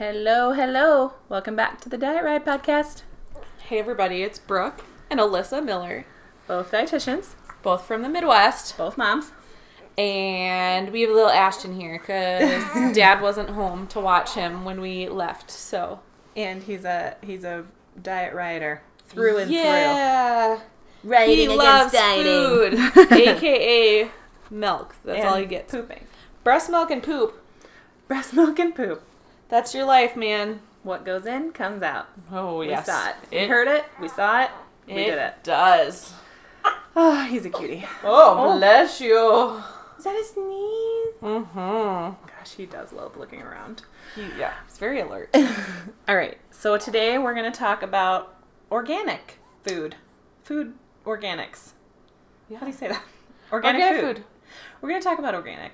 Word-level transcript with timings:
Hello, 0.00 0.54
hello. 0.54 1.12
Welcome 1.28 1.54
back 1.56 1.78
to 1.82 1.90
the 1.90 1.98
Diet 1.98 2.24
Riot 2.24 2.46
podcast. 2.46 3.02
Hey 3.58 3.78
everybody, 3.78 4.22
it's 4.22 4.38
Brooke 4.38 4.82
and 5.10 5.20
Alyssa 5.20 5.62
Miller, 5.62 6.06
Both 6.46 6.70
dietitians, 6.70 7.34
both 7.62 7.84
from 7.84 8.00
the 8.00 8.08
Midwest, 8.08 8.78
both 8.78 8.96
moms. 8.96 9.32
and 9.98 10.90
we 10.90 11.02
have 11.02 11.10
a 11.10 11.12
little 11.12 11.28
Ashton 11.28 11.78
here 11.78 11.98
because 11.98 12.94
Dad 12.96 13.20
wasn't 13.20 13.50
home 13.50 13.86
to 13.88 14.00
watch 14.00 14.32
him 14.32 14.64
when 14.64 14.80
we 14.80 15.06
left. 15.06 15.50
So 15.50 16.00
And 16.34 16.62
he's 16.62 16.86
a 16.86 17.16
he's 17.22 17.44
a 17.44 17.66
diet 18.02 18.32
rider 18.32 18.80
through 19.06 19.36
and 19.36 19.50
yeah, 19.50 20.56
through. 21.02 21.10
Riding 21.10 21.50
he 21.50 21.56
loves 21.58 21.94
food, 21.94 22.72
aka 23.12 24.10
milk. 24.48 24.94
That's 25.04 25.26
all 25.26 25.36
he 25.36 25.44
gets. 25.44 25.70
Pooping. 25.70 26.06
Breast 26.42 26.70
milk 26.70 26.90
and 26.90 27.02
poop. 27.02 27.44
Breast 28.08 28.32
milk 28.32 28.58
and 28.58 28.74
poop. 28.74 29.02
That's 29.50 29.74
your 29.74 29.84
life, 29.84 30.16
man. 30.16 30.60
What 30.82 31.04
goes 31.04 31.26
in 31.26 31.52
comes 31.52 31.82
out. 31.82 32.06
Oh 32.32 32.62
yes, 32.62 32.86
We 32.86 32.92
saw 32.92 33.08
it. 33.08 33.14
We 33.32 33.46
heard 33.48 33.68
it. 33.68 33.84
We 34.00 34.08
saw 34.08 34.42
it. 34.44 34.50
We 34.86 34.92
it 34.94 35.04
did 35.10 35.18
it. 35.18 35.34
does. 35.44 36.12
Oh, 36.96 37.24
he's 37.24 37.44
a 37.46 37.50
cutie. 37.50 37.84
Oh, 38.02 38.36
Oh. 38.52 38.58
bless 38.58 39.00
you. 39.00 39.62
Is 39.98 40.04
that 40.04 40.16
a 40.16 40.24
sneeze? 40.24 41.14
Mm-hmm. 41.22 42.26
Gosh, 42.26 42.52
he 42.56 42.66
does 42.66 42.92
love 42.92 43.16
looking 43.16 43.42
around. 43.42 43.82
Yeah, 44.38 44.54
he's 44.66 44.78
very 44.78 45.00
alert. 45.00 45.30
All 46.08 46.16
right. 46.16 46.38
So 46.50 46.76
today 46.78 47.18
we're 47.18 47.34
going 47.34 47.50
to 47.50 47.56
talk 47.56 47.82
about 47.82 48.34
organic 48.72 49.38
food. 49.62 49.96
Food 50.42 50.74
organics. 51.04 51.72
How 52.52 52.60
do 52.60 52.66
you 52.66 52.72
say 52.72 52.88
that? 52.88 53.02
Organic, 53.52 53.82
Organic 53.82 54.04
food. 54.04 54.16
food. 54.16 54.24
We're 54.80 54.88
going 54.88 55.00
to 55.00 55.06
talk 55.06 55.18
about 55.18 55.34
organics. 55.34 55.70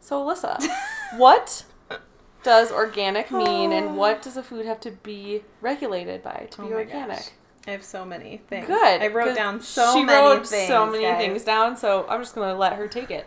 So, 0.00 0.24
Alyssa, 0.24 0.58
what 1.16 1.64
does 2.42 2.72
organic 2.72 3.30
mean, 3.30 3.72
and 3.72 3.96
what 3.98 4.22
does 4.22 4.36
a 4.36 4.42
food 4.42 4.66
have 4.66 4.80
to 4.80 4.90
be 4.90 5.42
regulated 5.60 6.22
by 6.22 6.48
to 6.52 6.62
Oh 6.62 6.64
be 6.64 6.70
my 6.70 6.76
organic? 6.76 7.18
gosh. 7.18 7.30
I 7.66 7.70
have 7.70 7.84
so 7.84 8.04
many 8.04 8.38
things. 8.48 8.66
Good. 8.66 9.02
I 9.02 9.06
wrote 9.08 9.36
down 9.36 9.60
so 9.60 9.94
she 9.94 10.02
many 10.04 10.20
wrote 10.20 10.46
things. 10.46 10.68
so 10.68 10.90
many 10.90 11.04
guys. 11.04 11.18
things 11.18 11.44
down. 11.44 11.76
So 11.76 12.06
I'm 12.08 12.20
just 12.20 12.34
gonna 12.34 12.54
let 12.56 12.72
her 12.74 12.88
take 12.88 13.10
it. 13.10 13.26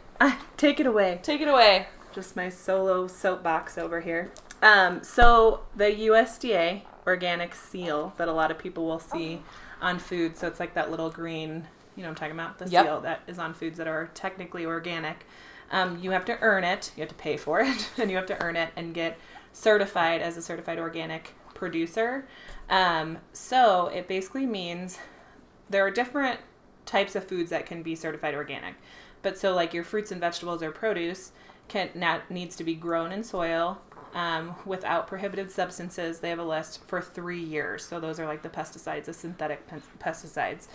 Take 0.57 0.79
it 0.79 0.85
away. 0.87 1.19
Take 1.23 1.41
it 1.41 1.47
away. 1.47 1.87
Just 2.13 2.35
my 2.35 2.49
solo 2.49 3.07
soapbox 3.07 3.77
over 3.77 4.01
here. 4.01 4.31
Um, 4.61 5.03
so 5.03 5.61
the 5.75 5.85
USDA 5.85 6.81
organic 7.07 7.55
seal 7.55 8.13
that 8.17 8.27
a 8.27 8.33
lot 8.33 8.51
of 8.51 8.57
people 8.57 8.85
will 8.85 8.99
see 8.99 9.41
on 9.81 9.99
food. 9.99 10.35
So 10.37 10.47
it's 10.47 10.59
like 10.59 10.73
that 10.73 10.89
little 10.91 11.09
green, 11.09 11.67
you 11.95 12.03
know, 12.03 12.09
what 12.09 12.11
I'm 12.11 12.15
talking 12.15 12.33
about 12.33 12.57
the 12.57 12.67
Yep. 12.69 12.85
seal 12.85 13.01
that 13.01 13.21
is 13.27 13.37
on 13.39 13.53
foods 13.53 13.77
that 13.77 13.87
are 13.87 14.09
technically 14.13 14.65
organic. 14.65 15.25
Um, 15.71 15.97
you 16.01 16.11
have 16.11 16.25
to 16.25 16.37
earn 16.41 16.63
it. 16.63 16.91
You 16.95 17.01
have 17.01 17.09
to 17.09 17.15
pay 17.15 17.37
for 17.37 17.59
it, 17.61 17.89
and 17.97 18.09
you 18.09 18.17
have 18.17 18.25
to 18.27 18.41
earn 18.43 18.55
it 18.55 18.69
and 18.75 18.93
get 18.93 19.17
certified 19.53 20.21
as 20.21 20.35
a 20.37 20.41
certified 20.41 20.77
organic 20.79 21.33
producer. 21.55 22.27
Um, 22.69 23.17
so 23.33 23.87
it 23.87 24.07
basically 24.07 24.45
means 24.45 24.99
there 25.69 25.83
are 25.85 25.91
different 25.91 26.39
types 26.85 27.15
of 27.15 27.27
foods 27.27 27.49
that 27.49 27.65
can 27.65 27.81
be 27.81 27.95
certified 27.95 28.35
organic. 28.35 28.75
But 29.23 29.39
so 29.39 29.55
like 29.55 29.73
your 29.73 29.83
fruits 29.83 30.11
and 30.11 30.21
vegetables 30.21 30.61
or 30.61 30.71
produce 30.71 31.31
can 31.67 31.89
needs 32.29 32.55
to 32.57 32.63
be 32.63 32.75
grown 32.75 33.11
in 33.11 33.23
soil 33.23 33.81
um, 34.13 34.55
without 34.65 35.07
prohibited 35.07 35.51
substances. 35.51 36.19
They 36.19 36.29
have 36.29 36.39
a 36.39 36.43
list 36.43 36.81
for 36.87 37.01
three 37.01 37.41
years. 37.41 37.83
So 37.83 37.99
those 37.99 38.19
are 38.19 38.27
like 38.27 38.43
the 38.43 38.49
pesticides, 38.49 39.05
the 39.05 39.13
synthetic 39.13 39.67
pe- 39.67 39.79
pesticides, 39.99 40.67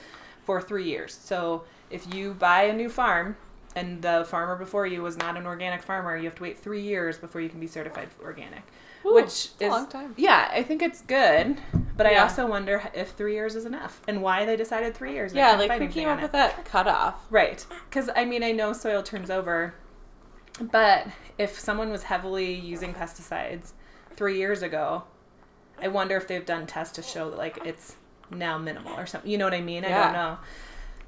for 0.43 0.60
three 0.60 0.84
years. 0.84 1.15
So 1.15 1.65
if 1.91 2.12
you 2.12 2.34
buy 2.34 2.65
a 2.65 2.72
new 2.72 2.88
farm 2.88 3.37
and 3.76 4.03
the 4.03 4.26
farmer 4.28 4.56
before 4.56 4.87
you 4.87 5.03
was 5.03 5.16
not 5.16 5.37
an 5.37 5.47
organic 5.47 5.82
farmer, 5.82 6.16
you 6.16 6.25
have 6.25 6.34
to 6.37 6.43
wait 6.43 6.59
three 6.59 6.82
years 6.82 7.19
before 7.19 7.41
you 7.41 7.49
can 7.49 7.60
be 7.60 7.66
certified 7.66 8.09
organic. 8.22 8.62
Ooh, 9.05 9.15
which 9.15 9.49
is 9.61 9.69
a 9.69 9.69
long 9.69 9.87
time. 9.87 10.15
Yeah, 10.16 10.50
I 10.53 10.62
think 10.62 10.83
it's 10.83 11.00
good, 11.00 11.59
but 11.97 12.06
I 12.06 12.16
also 12.16 12.47
wonder 12.47 12.91
if 12.94 13.11
three 13.11 13.34
years 13.34 13.56
is 13.56 13.65
enough 13.65 14.00
and 14.06 14.22
why 14.22 14.44
they 14.44 14.56
decided 14.56 14.94
three 14.94 15.12
years. 15.12 15.33
Yeah, 15.33 15.56
like 15.56 15.72
who 15.72 15.88
came 15.88 16.09
up 16.09 16.19
it. 16.19 16.22
with 16.22 16.33
that 16.33 16.65
cutoff? 16.65 17.27
Right. 17.31 17.65
Because, 17.88 18.11
I 18.15 18.25
mean, 18.25 18.43
I 18.43 18.53
know 18.53 18.72
soil 18.72 19.03
turns 19.03 19.31
over, 19.31 19.75
but 20.61 21.06
if 21.38 21.59
someone 21.59 21.91
was 21.91 22.05
heavily 22.05 22.55
using 22.55 22.93
pesticides 22.93 23.72
three 24.16 24.37
years 24.38 24.62
ago, 24.62 25.05
I 25.81 25.88
wonder 25.88 26.17
if 26.17 26.28
they've 26.28 26.44
done 26.44 26.67
tests 26.67 26.94
to 26.97 27.03
show 27.03 27.31
that, 27.31 27.38
like, 27.38 27.59
it's 27.65 27.97
now 28.31 28.59
minimal 28.59 28.93
or 28.93 29.06
something. 29.06 29.31
You 29.31 29.38
know 29.38 29.47
what 29.47 29.55
I 29.55 29.62
mean? 29.62 29.84
I 29.84 29.88
don't 29.88 30.12
know. 30.12 30.38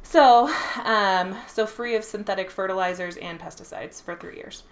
So, 0.03 0.53
um, 0.85 1.35
so 1.49 1.67
free 1.67 1.95
of 1.95 2.05
synthetic 2.05 2.51
fertilizers 2.51 3.17
and 3.17 3.41
pesticides 3.41 4.03
for 4.03 4.15
three 4.15 4.37
years. 4.37 4.65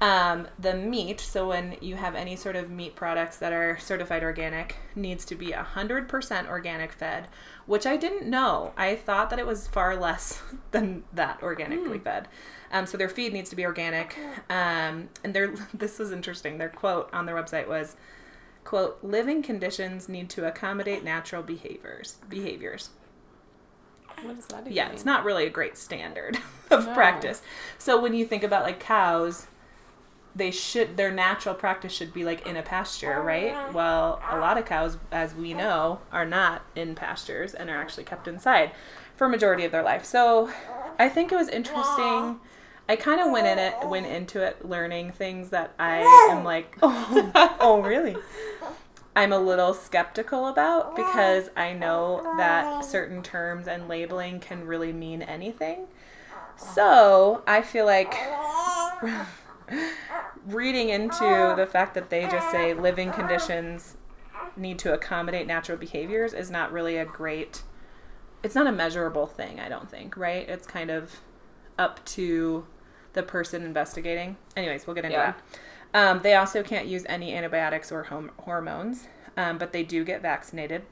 Um, 0.00 0.48
the 0.58 0.74
meat, 0.74 1.20
so 1.20 1.48
when 1.48 1.76
you 1.80 1.96
have 1.96 2.14
any 2.14 2.36
sort 2.36 2.56
of 2.56 2.70
meat 2.70 2.94
products 2.94 3.38
that 3.38 3.52
are 3.52 3.78
certified 3.78 4.22
organic, 4.22 4.76
needs 4.94 5.24
to 5.26 5.34
be 5.34 5.48
100% 5.48 6.48
organic 6.48 6.92
fed, 6.92 7.28
which 7.66 7.86
I 7.86 7.96
didn't 7.96 8.30
know. 8.30 8.72
I 8.76 8.94
thought 8.96 9.30
that 9.30 9.38
it 9.38 9.46
was 9.46 9.66
far 9.66 9.96
less 9.96 10.40
than 10.70 11.04
that 11.12 11.42
organically 11.42 11.98
fed. 11.98 12.28
Um, 12.70 12.86
so 12.86 12.96
their 12.96 13.08
feed 13.08 13.32
needs 13.32 13.50
to 13.50 13.56
be 13.56 13.64
organic. 13.64 14.16
Um, 14.48 15.08
and 15.24 15.34
their 15.34 15.48
this 15.74 15.98
was 15.98 16.12
interesting. 16.12 16.58
Their 16.58 16.68
quote 16.68 17.10
on 17.12 17.26
their 17.26 17.36
website 17.36 17.68
was, 17.68 17.96
"quote 18.64 18.98
Living 19.02 19.42
conditions 19.42 20.08
need 20.08 20.30
to 20.30 20.46
accommodate 20.46 21.04
natural 21.04 21.42
behaviors 21.42 22.16
behaviors." 22.28 22.90
What 24.06 24.07
does 24.07 24.07
that 24.07 24.07
even 24.07 24.07
yeah, 24.70 24.86
mean? 24.86 24.94
it's 24.94 25.04
not 25.04 25.24
really 25.24 25.46
a 25.46 25.50
great 25.50 25.76
standard 25.76 26.38
of 26.70 26.86
No. 26.86 26.94
practice. 26.94 27.42
So 27.78 28.00
when 28.00 28.14
you 28.14 28.24
think 28.24 28.42
about 28.42 28.62
like 28.62 28.80
cows, 28.80 29.46
they 30.34 30.50
should 30.50 30.96
their 30.96 31.10
natural 31.10 31.54
practice 31.54 31.92
should 31.92 32.12
be 32.12 32.24
like 32.24 32.46
in 32.46 32.56
a 32.56 32.62
pasture, 32.62 33.20
right? 33.22 33.72
Well, 33.72 34.20
a 34.30 34.38
lot 34.38 34.56
of 34.58 34.64
cows, 34.64 34.98
as 35.10 35.34
we 35.34 35.52
know, 35.54 36.00
are 36.12 36.24
not 36.24 36.62
in 36.76 36.94
pastures 36.94 37.54
and 37.54 37.68
are 37.68 37.76
actually 37.76 38.04
kept 38.04 38.28
inside 38.28 38.70
for 39.16 39.26
a 39.26 39.28
majority 39.28 39.64
of 39.64 39.72
their 39.72 39.82
life. 39.82 40.04
So 40.04 40.50
I 40.98 41.08
think 41.08 41.32
it 41.32 41.36
was 41.36 41.48
interesting. 41.48 42.38
I 42.88 42.96
kind 42.96 43.20
of 43.20 43.30
went 43.30 43.46
in 43.46 43.58
it, 43.58 43.74
went 43.88 44.06
into 44.06 44.40
it 44.42 44.64
learning 44.64 45.12
things 45.12 45.50
that 45.50 45.74
I 45.78 45.98
am 46.30 46.42
like, 46.44 46.78
oh, 46.82 47.56
oh 47.60 47.82
really? 47.82 48.16
I'm 49.16 49.32
a 49.32 49.38
little 49.38 49.74
skeptical 49.74 50.46
about 50.46 50.92
oh, 50.92 50.96
because 50.96 51.50
I 51.56 51.72
know 51.72 52.20
oh, 52.24 52.32
oh. 52.34 52.36
that 52.36 52.84
certain 52.84 53.22
terms 53.22 53.66
and 53.66 53.88
labeling 53.88 54.40
can 54.40 54.66
really 54.66 54.92
mean 54.92 55.22
anything. 55.22 55.86
Uh-huh. 56.30 56.74
So 56.74 57.42
I 57.46 57.62
feel 57.62 57.86
like 57.86 58.14
reading 60.46 60.88
into 60.88 61.54
the 61.56 61.66
fact 61.66 61.94
that 61.94 62.10
they 62.10 62.22
just 62.22 62.50
say 62.50 62.74
living 62.74 63.10
conditions 63.12 63.96
need 64.56 64.78
to 64.80 64.92
accommodate 64.92 65.46
natural 65.46 65.78
behaviors 65.78 66.32
is 66.32 66.50
not 66.50 66.72
really 66.72 66.96
a 66.96 67.04
great 67.04 67.62
it's 68.42 68.54
not 68.54 68.66
a 68.66 68.72
measurable 68.72 69.26
thing 69.26 69.60
i 69.60 69.68
don't 69.68 69.90
think 69.90 70.16
right? 70.16 70.48
It's 70.48 70.66
kind 70.66 70.90
of 70.90 71.20
up 71.78 72.04
to 72.06 72.66
the 73.12 73.22
person 73.22 73.62
investigating. 73.62 74.36
Anyways 74.56 74.86
we'll 74.86 74.94
get 74.94 75.04
into 75.04 75.16
Yeah. 75.16 75.32
that 75.32 75.42
um, 75.94 76.20
they 76.22 76.34
also 76.34 76.62
can't 76.62 76.86
use 76.86 77.04
any 77.08 77.34
antibiotics 77.34 77.90
or 77.90 78.04
hom- 78.04 78.30
hormones 78.40 79.08
um, 79.36 79.58
but 79.58 79.72
they 79.72 79.82
do 79.82 80.04
get 80.04 80.22
vaccinated 80.22 80.82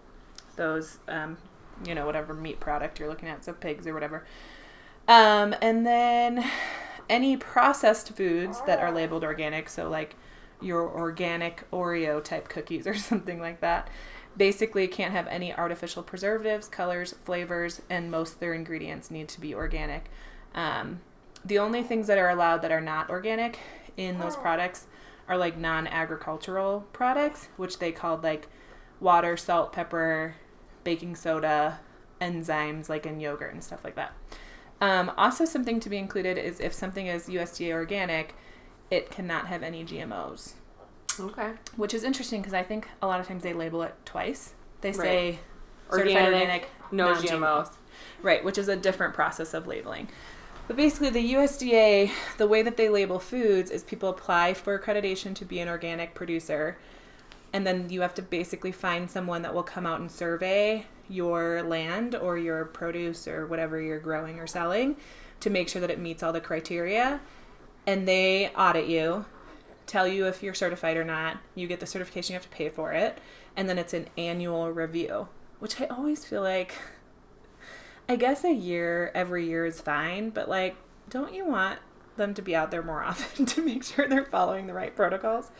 those 0.56 0.98
um, 1.08 1.36
you 1.84 1.94
know 1.94 2.06
whatever 2.06 2.32
meat 2.32 2.60
product 2.60 2.98
you're 2.98 3.08
looking 3.08 3.28
at 3.28 3.44
so 3.44 3.52
pigs 3.52 3.86
or 3.86 3.94
whatever 3.94 4.24
um, 5.08 5.54
and 5.62 5.86
then 5.86 6.44
any 7.08 7.36
processed 7.36 8.16
foods 8.16 8.60
that 8.66 8.80
are 8.80 8.92
labeled 8.92 9.24
organic, 9.24 9.68
so 9.68 9.88
like 9.88 10.16
your 10.60 10.88
organic 10.88 11.68
Oreo 11.70 12.22
type 12.22 12.48
cookies 12.48 12.86
or 12.86 12.94
something 12.94 13.40
like 13.40 13.60
that, 13.60 13.88
basically 14.36 14.86
can't 14.86 15.12
have 15.12 15.26
any 15.28 15.54
artificial 15.54 16.02
preservatives, 16.02 16.68
colors, 16.68 17.14
flavors, 17.24 17.80
and 17.88 18.10
most 18.10 18.34
of 18.34 18.40
their 18.40 18.54
ingredients 18.54 19.10
need 19.10 19.28
to 19.28 19.40
be 19.40 19.54
organic. 19.54 20.10
Um, 20.54 21.00
the 21.44 21.58
only 21.58 21.82
things 21.82 22.06
that 22.08 22.18
are 22.18 22.30
allowed 22.30 22.62
that 22.62 22.72
are 22.72 22.80
not 22.80 23.08
organic 23.08 23.58
in 23.96 24.18
those 24.18 24.36
products 24.36 24.86
are 25.28 25.36
like 25.36 25.56
non 25.56 25.86
agricultural 25.86 26.86
products, 26.92 27.48
which 27.56 27.78
they 27.78 27.92
called 27.92 28.22
like 28.22 28.48
water, 29.00 29.36
salt, 29.36 29.72
pepper, 29.72 30.34
baking 30.84 31.16
soda, 31.16 31.80
enzymes 32.20 32.88
like 32.88 33.06
in 33.06 33.20
yogurt 33.20 33.52
and 33.52 33.62
stuff 33.62 33.84
like 33.84 33.96
that. 33.96 34.12
Um, 34.80 35.10
also, 35.16 35.44
something 35.44 35.80
to 35.80 35.88
be 35.88 35.96
included 35.96 36.36
is 36.38 36.60
if 36.60 36.72
something 36.72 37.06
is 37.06 37.28
USDA 37.28 37.72
organic, 37.72 38.34
it 38.90 39.10
cannot 39.10 39.46
have 39.48 39.62
any 39.62 39.84
GMOs, 39.84 40.52
Okay. 41.18 41.52
which 41.76 41.94
is 41.94 42.04
interesting 42.04 42.40
because 42.42 42.54
I 42.54 42.62
think 42.62 42.88
a 43.00 43.06
lot 43.06 43.18
of 43.20 43.26
times 43.26 43.42
they 43.42 43.54
label 43.54 43.82
it 43.82 43.94
twice. 44.04 44.52
They 44.82 44.92
say 44.92 45.38
Organic, 45.90 46.16
organic, 46.24 46.68
no 46.92 47.12
non-GMO. 47.12 47.28
GMOs. 47.30 47.72
Right, 48.22 48.44
which 48.44 48.58
is 48.58 48.68
a 48.68 48.76
different 48.76 49.14
process 49.14 49.54
of 49.54 49.66
labeling. 49.66 50.08
But 50.66 50.76
basically, 50.76 51.10
the 51.10 51.34
USDA, 51.34 52.10
the 52.38 52.48
way 52.48 52.62
that 52.62 52.76
they 52.76 52.88
label 52.88 53.20
foods 53.20 53.70
is 53.70 53.84
people 53.84 54.08
apply 54.08 54.54
for 54.54 54.76
accreditation 54.76 55.32
to 55.36 55.44
be 55.44 55.60
an 55.60 55.68
organic 55.68 56.14
producer. 56.14 56.76
And 57.52 57.64
then 57.64 57.88
you 57.88 58.00
have 58.00 58.14
to 58.14 58.22
basically 58.22 58.72
find 58.72 59.08
someone 59.08 59.42
that 59.42 59.54
will 59.54 59.62
come 59.62 59.86
out 59.86 60.00
and 60.00 60.10
survey 60.10 60.86
your 61.08 61.62
land 61.62 62.16
or 62.16 62.36
your 62.36 62.64
produce 62.64 63.28
or 63.28 63.46
whatever 63.46 63.80
you're 63.80 64.00
growing 64.00 64.40
or 64.40 64.46
selling 64.48 64.96
to 65.38 65.50
make 65.50 65.68
sure 65.68 65.80
that 65.80 65.90
it 65.90 66.00
meets 66.00 66.24
all 66.24 66.32
the 66.32 66.40
criteria. 66.40 67.20
And 67.86 68.08
they 68.08 68.48
audit 68.48 68.88
you, 68.88 69.24
tell 69.86 70.08
you 70.08 70.26
if 70.26 70.42
you're 70.42 70.54
certified 70.54 70.96
or 70.96 71.04
not. 71.04 71.38
You 71.54 71.68
get 71.68 71.78
the 71.78 71.86
certification, 71.86 72.32
you 72.32 72.38
have 72.38 72.50
to 72.50 72.56
pay 72.56 72.70
for 72.70 72.92
it. 72.92 73.18
And 73.56 73.68
then 73.68 73.78
it's 73.78 73.94
an 73.94 74.08
annual 74.18 74.72
review, 74.72 75.28
which 75.60 75.80
I 75.80 75.86
always 75.86 76.24
feel 76.24 76.42
like 76.42 76.74
I 78.08 78.16
guess 78.16 78.44
a 78.44 78.52
year 78.52 79.10
every 79.14 79.46
year 79.46 79.66
is 79.66 79.80
fine, 79.80 80.30
but 80.30 80.48
like, 80.48 80.76
don't 81.10 81.34
you 81.34 81.44
want 81.44 81.78
them 82.16 82.34
to 82.34 82.42
be 82.42 82.54
out 82.56 82.70
there 82.70 82.82
more 82.82 83.02
often 83.04 83.46
to 83.46 83.64
make 83.64 83.84
sure 83.84 84.08
they're 84.08 84.24
following 84.24 84.66
the 84.66 84.74
right 84.74 84.94
protocols? 84.94 85.50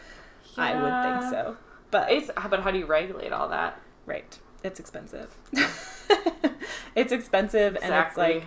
I 0.57 0.75
would 0.81 1.21
think 1.21 1.31
so. 1.31 1.57
But 1.91 2.11
It's 2.11 2.31
ah, 2.37 2.49
but 2.49 2.61
how 2.61 2.71
do 2.71 2.79
you 2.79 2.87
regulate 2.87 3.33
all 3.33 3.49
that? 3.49 3.81
right, 4.07 4.39
it's 4.63 4.79
expensive. 4.81 5.35
it's 6.95 7.13
expensive 7.13 7.77
and 7.83 7.95
it's 7.95 8.17
like 8.17 8.47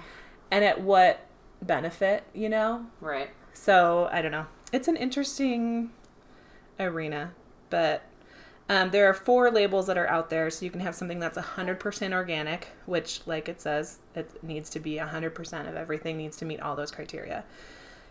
and 0.52 0.64
at 0.64 0.82
what 0.82 1.26
benefit, 1.62 2.24
you 2.34 2.50
know? 2.50 2.86
Right. 3.02 3.30
So, 3.54 4.10
I 4.12 4.22
don't 4.22 4.32
know. 4.32 4.46
It's 4.72 4.88
an 4.88 4.96
interesting 4.96 5.92
arena, 6.80 7.34
but 7.70 8.04
um, 8.70 8.92
there 8.92 9.10
are 9.10 9.16
four 9.16 9.50
labels 9.50 9.88
that 9.88 9.98
are 9.98 10.08
out 10.08 10.30
there. 10.30 10.50
So 10.52 10.64
you 10.64 10.72
can 10.72 10.82
have 10.82 10.94
something 10.94 11.20
that's 11.20 11.38
100% 11.38 12.14
organic, 12.14 12.68
which, 12.86 13.22
like 13.26 13.50
it 13.50 13.60
says, 13.60 13.98
it 14.16 14.44
needs 14.44 14.70
to 14.70 14.80
be 14.80 14.98
100% 14.98 15.68
of 15.68 15.76
everything 15.76 16.18
needs 16.18 16.38
to 16.38 16.46
meet 16.46 16.62
all 16.62 16.76
those 16.76 16.92
criteria. 16.92 17.44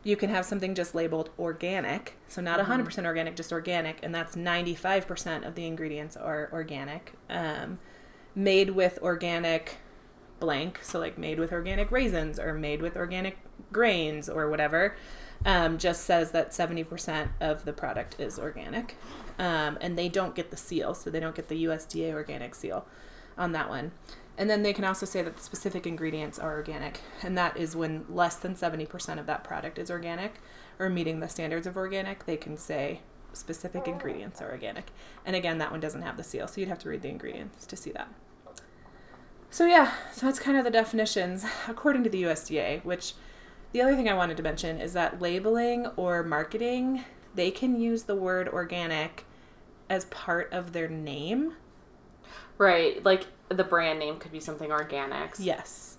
You 0.02 0.16
can 0.16 0.30
have 0.30 0.44
something 0.44 0.74
just 0.74 0.94
labeled 0.94 1.30
organic, 1.38 2.16
so 2.28 2.40
not 2.40 2.58
100% 2.58 3.04
organic, 3.04 3.36
just 3.36 3.52
organic, 3.52 3.98
and 4.02 4.14
that's 4.14 4.34
95% 4.34 5.46
of 5.46 5.54
the 5.54 5.66
ingredients 5.66 6.16
are 6.16 6.48
organic. 6.52 7.14
Um, 7.30 7.78
made 8.34 8.70
with 8.70 8.98
organic 9.00 9.76
blank, 10.40 10.80
so 10.82 10.98
like 10.98 11.18
made 11.18 11.38
with 11.38 11.52
organic 11.52 11.90
raisins 11.90 12.38
or 12.38 12.54
made 12.54 12.80
with 12.80 12.96
organic 12.96 13.38
grains 13.72 14.28
or 14.28 14.48
whatever, 14.48 14.96
um, 15.44 15.78
just 15.78 16.04
says 16.04 16.30
that 16.32 16.50
70% 16.50 17.28
of 17.40 17.64
the 17.64 17.72
product 17.72 18.18
is 18.18 18.38
organic. 18.38 18.96
Um, 19.38 19.78
and 19.80 19.96
they 19.96 20.08
don't 20.08 20.34
get 20.34 20.50
the 20.50 20.56
seal, 20.56 20.94
so 20.94 21.10
they 21.10 21.20
don't 21.20 21.36
get 21.36 21.48
the 21.48 21.64
USDA 21.64 22.12
organic 22.12 22.54
seal 22.54 22.86
on 23.36 23.52
that 23.52 23.68
one. 23.68 23.92
And 24.36 24.48
then 24.48 24.62
they 24.62 24.72
can 24.72 24.84
also 24.84 25.06
say 25.06 25.22
that 25.22 25.36
the 25.36 25.42
specific 25.42 25.86
ingredients 25.86 26.38
are 26.38 26.56
organic, 26.56 27.00
and 27.22 27.36
that 27.38 27.56
is 27.56 27.74
when 27.74 28.04
less 28.08 28.36
than 28.36 28.54
70% 28.54 29.18
of 29.18 29.26
that 29.26 29.44
product 29.44 29.78
is 29.78 29.90
organic 29.90 30.34
or 30.78 30.88
meeting 30.88 31.20
the 31.20 31.28
standards 31.28 31.66
of 31.66 31.76
organic, 31.76 32.24
they 32.24 32.36
can 32.36 32.56
say 32.56 33.00
specific 33.32 33.88
ingredients 33.88 34.40
are 34.40 34.50
organic. 34.50 34.90
And 35.26 35.34
again, 35.34 35.58
that 35.58 35.70
one 35.70 35.80
doesn't 35.80 36.02
have 36.02 36.16
the 36.16 36.24
seal, 36.24 36.46
so 36.46 36.60
you'd 36.60 36.68
have 36.68 36.78
to 36.80 36.88
read 36.88 37.02
the 37.02 37.08
ingredients 37.08 37.66
to 37.66 37.76
see 37.76 37.90
that. 37.92 38.08
So 39.50 39.66
yeah, 39.66 39.92
so 40.12 40.26
that's 40.26 40.38
kind 40.38 40.56
of 40.56 40.64
the 40.64 40.70
definitions 40.70 41.44
according 41.68 42.04
to 42.04 42.10
the 42.10 42.24
USDA, 42.24 42.84
which 42.84 43.14
the 43.72 43.82
other 43.82 43.96
thing 43.96 44.08
I 44.08 44.14
wanted 44.14 44.36
to 44.36 44.42
mention 44.42 44.80
is 44.80 44.92
that 44.92 45.20
labeling 45.20 45.86
or 45.96 46.22
marketing, 46.22 47.04
they 47.34 47.50
can 47.50 47.80
use 47.80 48.04
the 48.04 48.14
word 48.14 48.48
organic 48.48 49.24
as 49.88 50.04
part 50.06 50.52
of 50.52 50.72
their 50.72 50.88
name. 50.88 51.54
Right. 52.56 53.04
Like 53.04 53.26
the 53.48 53.64
brand 53.64 53.98
name 53.98 54.18
could 54.18 54.32
be 54.32 54.40
something 54.40 54.70
organic. 54.70 55.34
Yes. 55.38 55.96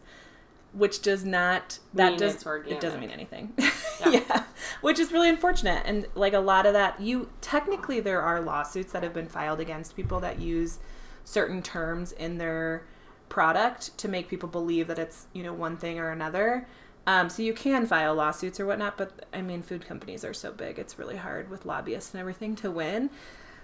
Which 0.73 1.01
does 1.01 1.25
not 1.25 1.79
that 1.95 2.11
Mean 2.11 2.19
does 2.19 2.45
it 2.45 2.79
doesn't 2.79 2.99
mean 2.99 3.11
anything. 3.11 3.53
Yeah. 3.99 4.21
yeah. 4.29 4.43
Which 4.79 4.97
is 4.97 5.11
really 5.11 5.27
unfortunate. 5.27 5.83
And 5.85 6.07
like 6.15 6.31
a 6.31 6.39
lot 6.39 6.65
of 6.65 6.71
that 6.71 7.01
you 7.01 7.29
technically 7.41 7.99
there 7.99 8.21
are 8.21 8.39
lawsuits 8.39 8.93
that 8.93 9.03
have 9.03 9.13
been 9.13 9.27
filed 9.27 9.59
against 9.59 9.97
people 9.97 10.21
that 10.21 10.39
use 10.39 10.79
certain 11.25 11.61
terms 11.61 12.13
in 12.13 12.37
their 12.37 12.83
product 13.27 13.97
to 13.97 14.07
make 14.07 14.29
people 14.29 14.49
believe 14.49 14.87
that 14.87 14.99
it's, 14.99 15.27
you 15.33 15.43
know, 15.43 15.53
one 15.53 15.77
thing 15.77 15.99
or 15.99 16.11
another. 16.11 16.67
Um, 17.07 17.29
so 17.29 17.41
you 17.41 17.53
can 17.53 17.85
file 17.85 18.13
lawsuits 18.15 18.59
or 18.59 18.65
whatnot, 18.65 18.97
but 18.97 19.25
I 19.33 19.41
mean, 19.41 19.61
food 19.61 19.85
companies 19.85 20.23
are 20.25 20.33
so 20.33 20.51
big, 20.51 20.77
it's 20.77 20.99
really 20.99 21.15
hard 21.15 21.49
with 21.49 21.65
lobbyists 21.65 22.13
and 22.13 22.19
everything 22.19 22.55
to 22.57 22.69
win. 22.69 23.09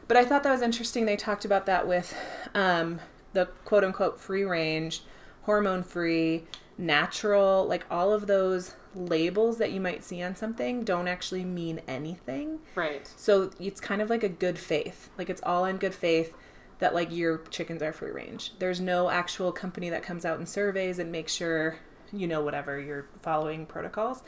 But 0.08 0.18
I 0.18 0.26
thought 0.26 0.44
that 0.44 0.52
was 0.52 0.62
interesting. 0.62 1.06
They 1.06 1.16
talked 1.16 1.46
about 1.46 1.66
that 1.66 1.88
with 1.88 2.16
um, 2.54 3.00
the 3.34 3.48
quote 3.66 3.84
unquote 3.84 4.20
free 4.20 4.44
range, 4.44 5.04
hormone 5.44 5.84
free, 5.84 6.46
natural, 6.78 7.66
like 7.68 7.86
all 7.90 8.14
of 8.14 8.28
those 8.28 8.76
labels 8.94 9.58
that 9.58 9.72
you 9.72 9.82
might 9.82 10.04
see 10.04 10.22
on 10.22 10.36
something 10.36 10.84
don't 10.84 11.08
actually 11.08 11.44
mean 11.44 11.82
anything. 11.88 12.60
Right. 12.76 13.12
So 13.16 13.52
it's 13.60 13.82
kind 13.82 14.02
of 14.02 14.10
like 14.10 14.24
a 14.24 14.30
good 14.30 14.58
faith. 14.58 15.10
Like 15.18 15.30
it's 15.30 15.42
all 15.44 15.66
in 15.66 15.78
good 15.78 15.96
faith 15.96 16.34
that 16.80 16.94
like 16.94 17.12
your 17.12 17.40
chickens 17.50 17.82
are 17.82 17.94
free 17.94 18.12
range. 18.12 18.54
There's 18.60 18.82
no 18.82 19.10
actual 19.10 19.52
company 19.52 19.90
that 19.90 20.04
comes 20.04 20.26
out 20.26 20.38
and 20.38 20.48
surveys 20.48 21.00
and 21.00 21.12
makes 21.12 21.34
sure 21.34 21.78
you 22.14 22.28
know 22.28 22.42
whatever 22.42 22.80
you're 22.80 23.08
following 23.22 23.66
protocols, 23.66 24.24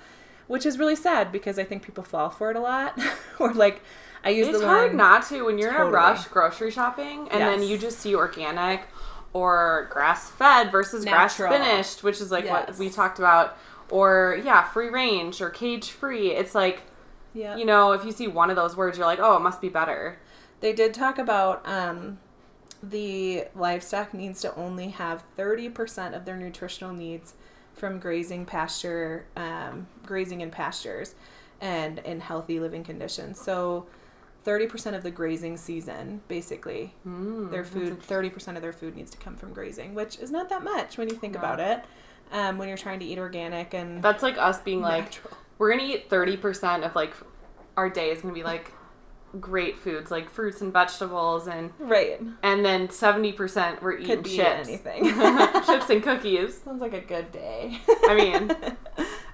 which 0.47 0.65
is 0.65 0.79
really 0.79 0.95
sad 0.95 1.31
because 1.31 1.59
I 1.59 1.63
think 1.63 1.83
people 1.83 2.03
fall 2.03 2.29
for 2.29 2.49
it 2.49 2.55
a 2.55 2.61
lot. 2.61 2.99
or 3.39 3.53
like 3.53 3.81
I 4.23 4.29
use 4.29 4.47
It's 4.47 4.59
the 4.59 4.65
hard 4.65 4.89
one 4.89 4.97
not 4.97 5.25
to 5.27 5.45
when 5.45 5.57
you're 5.57 5.73
in 5.73 5.81
a 5.81 5.85
rush 5.85 6.25
grocery 6.25 6.71
shopping 6.71 7.27
and 7.29 7.41
then 7.41 7.63
you 7.63 7.77
just 7.77 7.99
see 7.99 8.15
organic 8.15 8.81
or 9.33 9.87
grass 9.91 10.29
fed 10.29 10.71
versus 10.71 11.05
Natural. 11.05 11.49
grass 11.49 11.59
finished, 11.59 12.03
which 12.03 12.21
is 12.21 12.31
like 12.31 12.49
what 12.49 12.77
we 12.77 12.89
talked 12.89 13.19
about, 13.19 13.57
or 13.89 14.39
yeah, 14.43 14.63
free 14.69 14.89
range 14.89 15.41
or 15.41 15.49
cage 15.49 15.91
free. 15.91 16.31
It's 16.31 16.55
like, 16.55 16.81
yeah. 17.33 17.55
you 17.55 17.65
know, 17.65 17.91
if 17.91 18.03
you 18.03 18.11
see 18.11 18.27
one 18.27 18.49
of 18.49 18.55
those 18.55 18.75
words, 18.75 18.97
you're 18.97 19.07
like, 19.07 19.19
oh, 19.19 19.37
it 19.37 19.41
must 19.41 19.61
be 19.61 19.69
better. 19.69 20.17
They 20.59 20.73
did 20.73 20.93
talk 20.93 21.19
about 21.19 21.67
um, 21.67 22.17
the 22.81 23.45
livestock 23.55 24.13
needs 24.13 24.41
to 24.41 24.55
only 24.55 24.89
have 24.89 25.23
30% 25.37 26.15
of 26.15 26.25
their 26.25 26.37
nutritional 26.37 26.93
needs 26.93 27.33
from 27.73 27.99
grazing 27.99 28.45
pasture, 28.45 29.27
um, 29.35 29.87
grazing 30.05 30.41
in 30.41 30.49
pastures 30.49 31.13
and 31.61 31.99
in 31.99 32.19
healthy 32.19 32.59
living 32.59 32.83
conditions. 32.83 33.39
So 33.39 33.85
30% 34.51 34.95
of 34.95 35.03
the 35.03 35.11
grazing 35.11 35.57
season, 35.57 36.21
basically, 36.29 36.93
Mm, 37.05 37.51
their 37.51 37.65
food, 37.65 37.99
30% 37.99 38.55
of 38.55 38.61
their 38.61 38.71
food 38.71 38.95
needs 38.95 39.11
to 39.11 39.17
come 39.17 39.35
from 39.35 39.51
grazing, 39.51 39.93
which 39.93 40.17
is 40.19 40.31
not 40.31 40.47
that 40.49 40.63
much 40.63 40.97
when 40.97 41.09
you 41.09 41.15
think 41.15 41.33
No. 41.33 41.39
about 41.39 41.59
it. 41.59 41.83
Um, 42.31 42.57
when 42.57 42.69
you're 42.69 42.77
trying 42.77 42.99
to 42.99 43.05
eat 43.05 43.17
organic 43.19 43.73
and 43.73 44.01
That's 44.01 44.23
like 44.23 44.37
us 44.37 44.59
being 44.61 44.81
like, 44.81 45.21
we're 45.57 45.71
gonna 45.71 45.83
eat 45.83 46.09
thirty 46.09 46.37
percent 46.37 46.83
of 46.85 46.95
like 46.95 47.13
our 47.75 47.89
day 47.89 48.09
is 48.11 48.21
gonna 48.21 48.33
be 48.33 48.43
like 48.43 48.71
great 49.41 49.77
foods 49.77 50.09
like 50.09 50.29
fruits 50.29 50.61
and 50.61 50.71
vegetables 50.71 51.47
and 51.47 51.71
Right. 51.79 52.19
and 52.43 52.63
then 52.65 52.89
seventy 52.89 53.33
percent 53.33 53.81
we're 53.81 53.93
eating 53.97 54.05
Could 54.07 54.23
be 54.23 54.37
chips, 54.37 54.67
anything. 54.69 55.03
chips 55.65 55.89
and 55.89 56.01
cookies. 56.01 56.61
Sounds 56.63 56.81
like 56.81 56.93
a 56.93 57.01
good 57.01 57.31
day. 57.33 57.79
I 58.07 58.15
mean, 58.15 58.55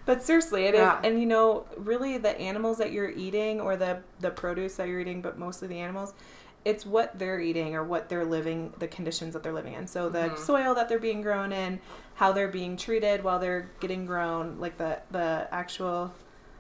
but 0.05 0.21
seriously, 0.23 0.65
it 0.65 0.73
is, 0.75 0.79
Yeah. 0.81 0.99
and 1.03 1.19
you 1.19 1.25
know, 1.25 1.65
really, 1.77 2.17
the 2.17 2.37
animals 2.39 2.77
that 2.77 2.91
you're 2.91 3.09
eating, 3.11 3.61
or 3.61 3.75
the 3.77 3.99
the 4.19 4.31
produce 4.31 4.75
that 4.75 4.87
you're 4.87 4.99
eating, 4.99 5.21
but 5.21 5.37
mostly 5.37 5.67
the 5.67 5.79
animals, 5.79 6.13
it's 6.65 6.85
what 6.85 7.17
they're 7.19 7.39
eating 7.41 7.75
or 7.75 7.83
what 7.83 8.07
they're 8.09 8.23
living, 8.25 8.73
the 8.79 8.87
conditions 8.87 9.33
that 9.33 9.43
they're 9.43 9.53
living 9.53 9.73
in. 9.73 9.85
So 9.87 10.07
the 10.09 10.29
Mhm. 10.29 10.37
soil 10.37 10.73
that 10.75 10.87
they're 10.87 10.97
being 10.99 11.21
grown 11.21 11.51
in, 11.51 11.79
how 12.15 12.31
they're 12.31 12.47
being 12.47 12.77
treated 12.77 13.23
while 13.23 13.37
they're 13.39 13.69
getting 13.81 14.05
grown, 14.05 14.57
like 14.59 14.77
the 14.77 14.99
the 15.11 15.47
actual 15.51 16.13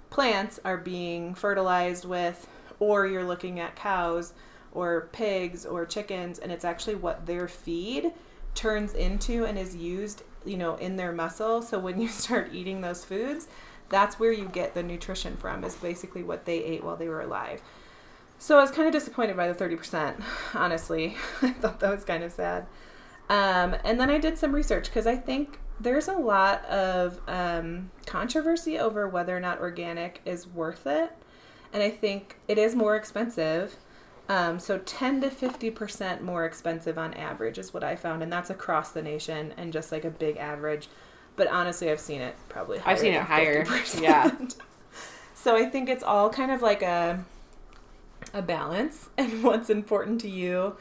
plants 0.09 0.59
are 0.65 0.77
being 0.77 1.33
fertilized 1.33 2.05
with, 2.05 2.47
or 2.79 3.07
you're 3.07 3.23
looking 3.23 3.59
at 3.59 3.75
cows 3.75 4.33
or 4.73 5.07
pigs 5.11 5.65
or 5.65 5.85
chickens, 5.85 6.37
and 6.39 6.51
it's 6.51 6.65
actually 6.65 6.95
what 6.95 7.25
their 7.25 7.47
feed 7.47 8.11
turns 8.55 8.93
into 8.93 9.45
and 9.45 9.57
is 9.57 9.75
used, 9.75 10.21
you 10.45 10.57
know, 10.57 10.75
in 10.75 10.95
their 10.95 11.11
muscle. 11.11 11.61
So 11.61 11.79
when 11.79 11.99
you 11.99 12.07
start 12.23 12.53
eating 12.53 12.81
those 12.81 13.03
foods, 13.05 13.47
that's 13.89 14.19
where 14.19 14.31
you 14.31 14.45
get 14.45 14.73
the 14.73 14.83
nutrition 14.83 15.37
from, 15.37 15.63
is 15.63 15.75
basically 15.75 16.23
what 16.23 16.45
they 16.45 16.63
ate 16.63 16.83
while 16.83 16.95
they 16.95 17.09
were 17.09 17.21
alive. 17.21 17.61
So 18.39 18.57
I 18.57 18.61
was 18.61 18.71
kind 18.71 18.87
of 18.87 18.93
disappointed 18.93 19.37
by 19.37 19.51
the 19.51 19.55
30%, 19.55 20.21
honestly. 20.53 21.15
I 21.41 21.51
thought 21.51 21.79
that 21.79 21.91
was 21.91 22.03
kind 22.03 22.23
of 22.23 22.31
sad. 22.31 22.65
Um, 23.29 23.75
and 23.85 23.99
then 23.99 24.09
I 24.09 24.17
did 24.17 24.37
some 24.37 24.53
research 24.53 24.85
because 24.85 25.07
I 25.07 25.15
think 25.15 25.59
there's 25.79 26.07
a 26.07 26.13
lot 26.13 26.65
of 26.65 27.21
um, 27.27 27.91
controversy 28.05 28.77
over 28.77 29.07
whether 29.07 29.35
or 29.35 29.39
not 29.39 29.59
organic 29.59 30.21
is 30.25 30.47
worth 30.47 30.85
it. 30.85 31.11
And 31.71 31.81
I 31.81 31.89
think 31.89 32.37
it 32.47 32.57
is 32.57 32.75
more 32.75 32.95
expensive. 32.95 33.77
Um, 34.29 34.59
so 34.59 34.77
10 34.77 35.21
to 35.21 35.29
50% 35.29 36.21
more 36.21 36.45
expensive 36.45 36.97
on 36.97 37.13
average 37.13 37.57
is 37.57 37.73
what 37.73 37.83
I 37.83 37.95
found. 37.95 38.23
And 38.23 38.31
that's 38.31 38.49
across 38.49 38.91
the 38.91 39.01
nation 39.01 39.53
and 39.57 39.73
just 39.73 39.91
like 39.91 40.05
a 40.05 40.09
big 40.09 40.37
average. 40.37 40.87
But 41.35 41.47
honestly, 41.47 41.89
I've 41.91 41.99
seen 41.99 42.21
it 42.21 42.35
probably 42.47 42.77
higher 42.77 42.93
I've 42.93 42.99
seen 42.99 43.13
it 43.13 43.21
higher. 43.21 43.65
50%. 43.65 44.01
Yeah. 44.01 44.31
so 45.33 45.55
I 45.55 45.65
think 45.65 45.89
it's 45.89 46.03
all 46.03 46.29
kind 46.29 46.51
of 46.51 46.61
like 46.61 46.81
a 46.81 47.25
a 48.33 48.41
balance 48.41 49.09
and 49.17 49.43
what's 49.43 49.69
important 49.69 50.21
to 50.21 50.29
you. 50.29 50.77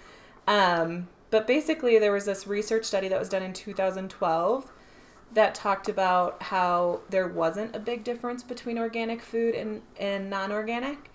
Um, 0.47 1.09
but 1.31 1.47
basically, 1.47 1.99
there 1.99 2.13
was 2.13 2.27
this 2.27 2.47
research 2.47 2.85
study 2.85 3.09
that 3.09 3.19
was 3.19 3.29
done 3.29 3.43
in 3.43 3.53
2012 3.53 4.71
that 5.33 5.55
talked 5.55 5.89
about 5.89 6.43
how 6.43 7.01
there 7.09 7.27
wasn't 7.27 7.75
a 7.75 7.79
big 7.79 8.05
difference 8.05 8.43
between 8.43 8.79
organic 8.79 9.23
food 9.23 9.55
and, 9.55 9.81
and 9.99 10.29
non 10.29 10.53
organic. 10.53 11.11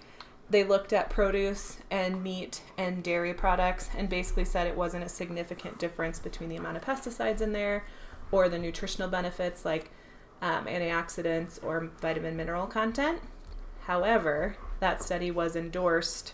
They 0.49 0.63
looked 0.63 0.93
at 0.93 1.09
produce 1.09 1.77
and 1.91 2.23
meat 2.23 2.61
and 2.77 3.03
dairy 3.03 3.33
products 3.33 3.89
and 3.97 4.07
basically 4.07 4.45
said 4.45 4.65
it 4.65 4.77
wasn't 4.77 5.03
a 5.03 5.09
significant 5.09 5.77
difference 5.77 6.19
between 6.19 6.49
the 6.49 6.55
amount 6.55 6.77
of 6.77 6.83
pesticides 6.85 7.41
in 7.41 7.51
there 7.51 7.83
or 8.31 8.47
the 8.47 8.57
nutritional 8.57 9.09
benefits 9.09 9.65
like 9.65 9.91
um, 10.41 10.65
antioxidants 10.65 11.61
or 11.63 11.89
vitamin 12.01 12.37
mineral 12.37 12.65
content. 12.67 13.19
However, 13.85 14.55
that 14.79 15.03
study 15.03 15.31
was 15.31 15.55
endorsed 15.55 16.33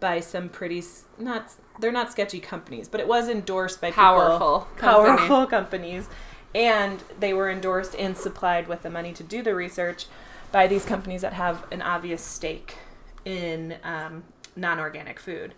by 0.00 0.20
some 0.20 0.48
pretty 0.48 0.82
not 1.18 1.52
they're 1.78 1.92
not 1.92 2.10
sketchy 2.10 2.40
companies, 2.40 2.88
but 2.88 3.00
it 3.00 3.08
was 3.08 3.28
endorsed 3.28 3.80
by 3.80 3.88
people- 3.88 4.02
Powerful 4.02 4.68
company. 4.76 5.16
powerful 5.16 5.46
companies, 5.46 6.08
and 6.54 7.02
they 7.18 7.32
were 7.32 7.50
endorsed 7.50 7.94
and 7.96 8.16
supplied 8.16 8.68
with 8.68 8.82
the 8.82 8.90
money 8.90 9.12
to 9.14 9.22
do 9.22 9.42
the 9.42 9.54
research 9.54 10.06
by 10.52 10.66
these 10.66 10.84
companies 10.84 11.22
that 11.22 11.34
have 11.34 11.64
an 11.70 11.80
obvious 11.80 12.22
stake 12.22 12.76
in 13.24 13.76
um, 13.84 14.22
non-organic 14.56 15.18
food. 15.20 15.54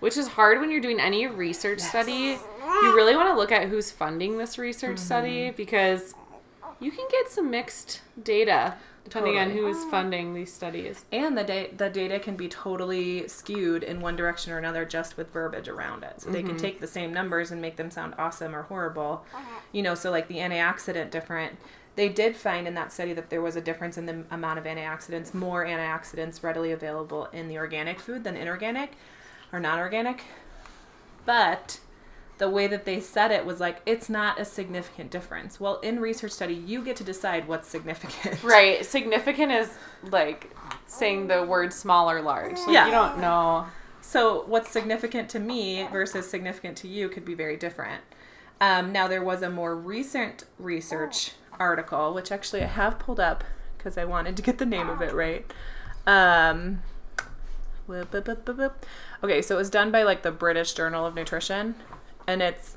Which 0.00 0.16
is 0.16 0.26
hard 0.26 0.60
when 0.60 0.70
you're 0.70 0.80
doing 0.80 0.98
any 0.98 1.28
research 1.28 1.78
study. 1.78 2.36
You 2.82 2.96
really 2.96 3.14
want 3.14 3.28
to 3.28 3.36
look 3.36 3.52
at 3.52 3.68
who's 3.68 3.90
funding 3.92 4.36
this 4.36 4.58
research 4.58 4.96
Mm-hmm. 4.96 5.04
study 5.04 5.50
because 5.50 6.14
you 6.80 6.90
can 6.90 7.06
get 7.08 7.30
some 7.30 7.50
mixed 7.50 8.00
data 8.20 8.74
depending 9.04 9.36
on 9.38 9.50
who 9.50 9.66
is 9.68 9.84
funding 9.90 10.32
these 10.34 10.52
studies. 10.52 11.04
And 11.12 11.36
the 11.38 11.42
da- 11.44 11.70
the 11.76 11.88
data 11.90 12.18
can 12.20 12.34
be 12.36 12.48
totally 12.48 13.26
skewed 13.28 13.82
in 13.84 14.00
one 14.00 14.14
direction 14.16 14.52
or 14.52 14.58
another 14.58 14.84
just 14.84 15.16
with 15.16 15.32
verbiage 15.32 15.68
around 15.68 16.02
it. 16.04 16.20
So 16.20 16.30
they 16.30 16.42
can 16.42 16.56
take 16.56 16.80
the 16.80 16.86
same 16.86 17.12
numbers 17.12 17.50
and 17.52 17.60
make 17.60 17.76
them 17.76 17.90
sound 17.90 18.14
awesome 18.18 18.54
or 18.56 18.62
horrible. 18.62 19.24
You 19.72 19.82
know, 19.82 19.94
so 19.96 20.10
like 20.10 20.26
the 20.28 20.36
antioxidant 20.38 21.10
different. 21.10 21.58
They 21.94 22.08
did 22.08 22.36
find 22.36 22.66
in 22.66 22.74
that 22.74 22.92
study 22.92 23.12
that 23.12 23.28
there 23.28 23.42
was 23.42 23.56
a 23.56 23.60
difference 23.60 23.98
in 23.98 24.06
the 24.06 24.24
amount 24.30 24.58
of 24.58 24.64
antioxidants, 24.64 25.34
more 25.34 25.64
antioxidants 25.64 26.42
readily 26.42 26.72
available 26.72 27.26
in 27.32 27.48
the 27.48 27.58
organic 27.58 28.00
food 28.00 28.24
than 28.24 28.36
inorganic 28.36 28.92
or 29.52 29.60
non 29.60 29.78
organic. 29.78 30.24
But 31.26 31.80
the 32.38 32.48
way 32.48 32.66
that 32.66 32.84
they 32.84 32.98
said 32.98 33.30
it 33.30 33.44
was 33.44 33.60
like, 33.60 33.80
it's 33.86 34.08
not 34.08 34.40
a 34.40 34.44
significant 34.44 35.10
difference. 35.10 35.60
Well, 35.60 35.78
in 35.80 36.00
research 36.00 36.32
study, 36.32 36.54
you 36.54 36.82
get 36.82 36.96
to 36.96 37.04
decide 37.04 37.46
what's 37.46 37.68
significant. 37.68 38.42
Right. 38.52 38.84
Significant 38.84 39.52
is 39.52 39.70
like 40.10 40.50
saying 40.86 41.28
the 41.28 41.44
word 41.44 41.72
small 41.72 42.10
or 42.10 42.20
large. 42.22 42.58
Like, 42.58 42.68
Yeah. 42.68 42.86
You 42.86 42.90
don't 42.92 43.18
know. 43.18 43.66
So, 44.00 44.44
what's 44.46 44.70
significant 44.70 45.28
to 45.30 45.38
me 45.38 45.86
versus 45.92 46.28
significant 46.28 46.76
to 46.78 46.88
you 46.88 47.08
could 47.08 47.24
be 47.24 47.34
very 47.34 47.56
different. 47.56 48.02
Um, 48.60 48.92
now, 48.92 49.06
there 49.06 49.22
was 49.22 49.42
a 49.42 49.50
more 49.50 49.76
recent 49.76 50.44
research 50.58 51.32
article, 51.58 52.14
which 52.14 52.32
actually 52.32 52.62
I 52.62 52.66
have 52.66 52.98
pulled 52.98 53.20
up 53.20 53.44
because 53.76 53.98
I 53.98 54.04
wanted 54.04 54.36
to 54.36 54.42
get 54.42 54.58
the 54.58 54.66
name 54.66 54.88
of 54.88 55.00
it 55.00 55.12
right. 55.12 55.50
Um. 56.06 56.82
Okay, 59.24 59.42
so 59.42 59.56
it 59.56 59.58
was 59.58 59.70
done 59.70 59.90
by 59.90 60.02
like 60.02 60.22
the 60.22 60.30
British 60.30 60.72
Journal 60.72 61.04
of 61.04 61.14
Nutrition, 61.14 61.74
and 62.26 62.40
it's 62.40 62.76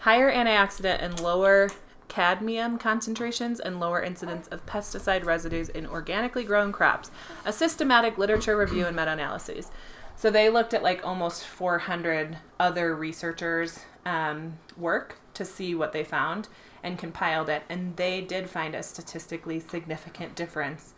higher 0.00 0.30
antioxidant 0.32 1.02
and 1.02 1.20
lower 1.20 1.70
cadmium 2.08 2.78
concentrations 2.78 3.58
and 3.58 3.80
lower 3.80 4.00
incidence 4.02 4.46
of 4.48 4.64
pesticide 4.66 5.24
residues 5.24 5.68
in 5.70 5.86
organically 5.86 6.44
grown 6.44 6.70
crops. 6.70 7.10
A 7.44 7.52
systematic 7.52 8.18
literature 8.18 8.56
review 8.56 8.86
and 8.86 8.94
meta-analyses. 8.94 9.70
So 10.16 10.30
they 10.30 10.48
looked 10.48 10.74
at 10.74 10.82
like 10.82 11.04
almost 11.04 11.44
400 11.44 12.38
other 12.60 12.94
researchers' 12.94 13.80
um, 14.06 14.58
work 14.76 15.16
to 15.34 15.44
see 15.44 15.74
what 15.74 15.92
they 15.92 16.04
found 16.04 16.48
and 16.82 16.98
compiled 16.98 17.48
it, 17.48 17.62
and 17.68 17.96
they 17.96 18.20
did 18.20 18.48
find 18.48 18.74
a 18.74 18.82
statistically 18.82 19.60
significant 19.60 20.34
difference 20.34 20.94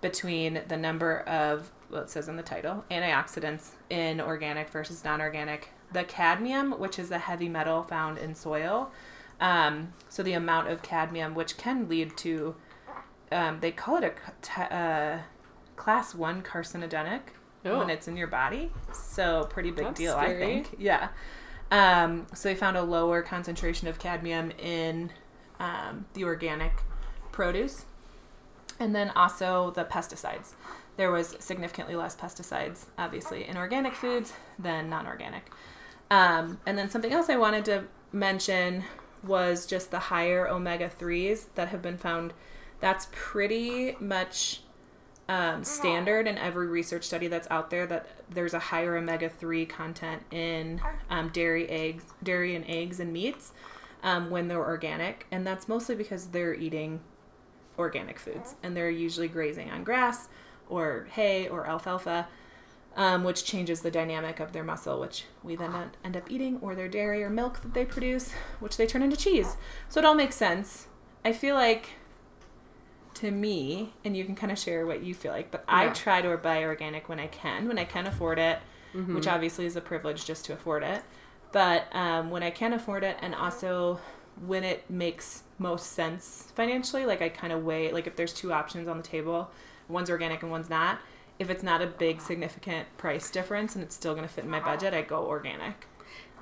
between 0.00 0.62
the 0.68 0.76
number 0.76 1.20
of 1.20 1.70
well 1.90 2.02
it 2.02 2.08
says 2.10 2.28
in 2.28 2.36
the 2.36 2.42
title 2.42 2.84
antioxidants 2.90 3.72
in 3.90 4.20
organic 4.20 4.68
versus 4.70 5.04
non-organic 5.04 5.68
the 5.92 6.04
cadmium 6.04 6.72
which 6.78 6.98
is 6.98 7.10
a 7.10 7.18
heavy 7.18 7.48
metal 7.48 7.82
found 7.82 8.16
in 8.16 8.34
soil 8.34 8.90
um, 9.40 9.92
so 10.08 10.22
the 10.22 10.32
amount 10.32 10.68
of 10.68 10.80
cadmium 10.82 11.34
which 11.34 11.56
can 11.58 11.86
lead 11.88 12.16
to 12.16 12.54
um, 13.32 13.58
they 13.60 13.70
call 13.70 13.96
it 14.02 14.14
a 14.56 14.74
uh, 14.74 15.18
class 15.76 16.14
one 16.14 16.42
carcinogenic 16.42 17.20
Oh. 17.62 17.76
when 17.80 17.90
it's 17.90 18.08
in 18.08 18.16
your 18.16 18.26
body 18.26 18.70
so 18.90 19.46
pretty 19.50 19.70
big 19.70 19.84
That's 19.84 19.98
deal 20.00 20.12
scary. 20.14 20.36
i 20.36 20.38
think 20.38 20.76
yeah 20.78 21.08
um, 21.70 22.26
so 22.34 22.48
they 22.48 22.54
found 22.54 22.76
a 22.76 22.82
lower 22.82 23.22
concentration 23.22 23.88
of 23.88 23.98
cadmium 23.98 24.50
in 24.58 25.12
um, 25.58 26.06
the 26.14 26.24
organic 26.24 26.82
produce 27.32 27.84
and 28.80 28.94
then 28.94 29.10
also 29.10 29.70
the 29.72 29.84
pesticides. 29.84 30.54
There 30.96 31.10
was 31.10 31.36
significantly 31.38 31.94
less 31.94 32.16
pesticides, 32.16 32.86
obviously, 32.98 33.46
in 33.46 33.56
organic 33.56 33.94
foods 33.94 34.32
than 34.58 34.90
non 34.90 35.06
organic. 35.06 35.50
Um, 36.10 36.58
and 36.66 36.76
then 36.76 36.90
something 36.90 37.12
else 37.12 37.28
I 37.28 37.36
wanted 37.36 37.64
to 37.66 37.84
mention 38.12 38.84
was 39.22 39.66
just 39.66 39.90
the 39.90 39.98
higher 39.98 40.48
omega 40.48 40.90
3s 40.90 41.46
that 41.54 41.68
have 41.68 41.82
been 41.82 41.98
found. 41.98 42.32
That's 42.80 43.08
pretty 43.12 43.96
much 44.00 44.62
um, 45.30 45.62
standard 45.62 46.26
in 46.26 46.36
every 46.36 46.66
research 46.66 47.04
study 47.04 47.28
that's 47.28 47.46
out 47.52 47.70
there 47.70 47.86
that 47.86 48.08
there's 48.30 48.52
a 48.52 48.58
higher 48.58 48.96
omega 48.96 49.28
3 49.28 49.64
content 49.64 50.24
in 50.32 50.80
um, 51.08 51.28
dairy, 51.28 51.68
eggs, 51.68 52.04
dairy 52.20 52.56
and 52.56 52.64
eggs 52.68 52.98
and 52.98 53.12
meats 53.12 53.52
um, 54.02 54.28
when 54.28 54.48
they're 54.48 54.58
organic. 54.58 55.28
And 55.30 55.46
that's 55.46 55.68
mostly 55.68 55.94
because 55.94 56.26
they're 56.26 56.54
eating 56.54 56.98
organic 57.78 58.18
foods. 58.18 58.56
And 58.64 58.76
they're 58.76 58.90
usually 58.90 59.28
grazing 59.28 59.70
on 59.70 59.84
grass 59.84 60.28
or 60.68 61.06
hay 61.12 61.46
or 61.46 61.64
alfalfa 61.64 62.26
um, 62.96 63.22
which 63.22 63.44
changes 63.44 63.82
the 63.82 63.90
dynamic 63.90 64.40
of 64.40 64.52
their 64.52 64.64
muscle 64.64 64.98
which 64.98 65.26
we 65.44 65.54
then 65.54 65.92
end 66.04 66.16
up 66.16 66.28
eating 66.28 66.58
or 66.60 66.74
their 66.74 66.88
dairy 66.88 67.22
or 67.22 67.30
milk 67.30 67.62
that 67.62 67.72
they 67.72 67.84
produce 67.84 68.32
which 68.58 68.76
they 68.76 68.86
turn 68.86 69.02
into 69.02 69.16
cheese. 69.16 69.56
So 69.88 70.00
it 70.00 70.04
all 70.04 70.16
makes 70.16 70.34
sense. 70.34 70.88
I 71.24 71.32
feel 71.32 71.54
like 71.54 71.90
to 73.20 73.30
me 73.30 73.92
and 74.04 74.16
you 74.16 74.24
can 74.24 74.34
kind 74.34 74.52
of 74.52 74.58
share 74.58 74.86
what 74.86 75.02
you 75.02 75.14
feel 75.14 75.32
like 75.32 75.50
but 75.50 75.64
i 75.68 75.88
try 75.88 76.20
to 76.22 76.36
buy 76.36 76.64
organic 76.64 77.08
when 77.08 77.18
i 77.20 77.26
can 77.26 77.66
when 77.68 77.78
i 77.78 77.84
can 77.84 78.06
afford 78.06 78.38
it 78.38 78.58
Mm-hmm. 78.92 79.14
which 79.14 79.28
obviously 79.28 79.66
is 79.66 79.76
a 79.76 79.80
privilege 79.80 80.24
just 80.26 80.44
to 80.46 80.52
afford 80.52 80.82
it. 80.82 81.02
But 81.52 81.84
um, 81.94 82.28
when 82.30 82.42
i 82.42 82.50
can 82.50 82.72
afford 82.72 83.04
it 83.04 83.16
and 83.22 83.36
also 83.36 84.00
when 84.44 84.64
it 84.64 84.90
makes 84.90 85.44
most 85.58 85.92
sense 85.92 86.50
financially 86.56 87.06
like 87.06 87.22
i 87.22 87.28
kind 87.28 87.52
of 87.52 87.62
weigh 87.64 87.92
like 87.92 88.08
if 88.08 88.16
there's 88.16 88.32
two 88.32 88.52
options 88.52 88.88
on 88.88 88.96
the 88.96 89.02
table 89.04 89.48
one's 89.88 90.10
organic 90.10 90.42
and 90.42 90.50
one's 90.50 90.68
not 90.70 90.98
if 91.38 91.50
it's 91.50 91.62
not 91.62 91.80
a 91.82 91.86
big 91.86 92.20
significant 92.20 92.88
price 92.98 93.30
difference 93.30 93.76
and 93.76 93.84
it's 93.84 93.94
still 93.94 94.14
going 94.14 94.26
to 94.26 94.32
fit 94.32 94.42
in 94.44 94.50
my 94.50 94.58
budget 94.60 94.92
i 94.94 95.02
go 95.02 95.24
organic 95.26 95.86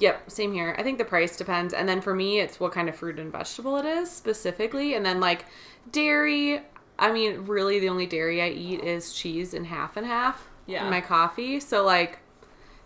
Yep, 0.01 0.31
same 0.31 0.53
here. 0.53 0.75
I 0.79 0.83
think 0.83 0.99
the 0.99 1.05
price 1.05 1.37
depends. 1.37 1.75
And 1.75 1.89
then 1.89 2.01
for 2.01 2.15
me, 2.15 2.41
it's 2.41 2.61
what 2.61 2.73
kind 2.73 2.89
of 2.89 2.97
fruit 2.97 3.19
and 3.19 3.33
vegetable 3.33 3.77
it 3.79 3.85
is 3.85 4.11
specifically. 4.11 4.95
And 4.95 5.05
then 5.05 5.19
like 5.21 5.45
dairy, 5.91 6.61
I 6.99 7.13
mean, 7.13 7.47
really 7.47 7.79
the 7.81 7.89
only 7.89 8.07
dairy 8.07 8.41
I 8.41 8.49
eat 8.51 8.81
is 8.81 9.13
cheese 9.13 9.55
and 9.55 9.67
half 9.67 9.97
and 9.97 10.07
half 10.07 10.47
Yeah. 10.67 10.85
in 10.85 10.91
my 10.91 11.01
coffee. 11.01 11.59
So 11.61 11.85
like, 11.85 12.21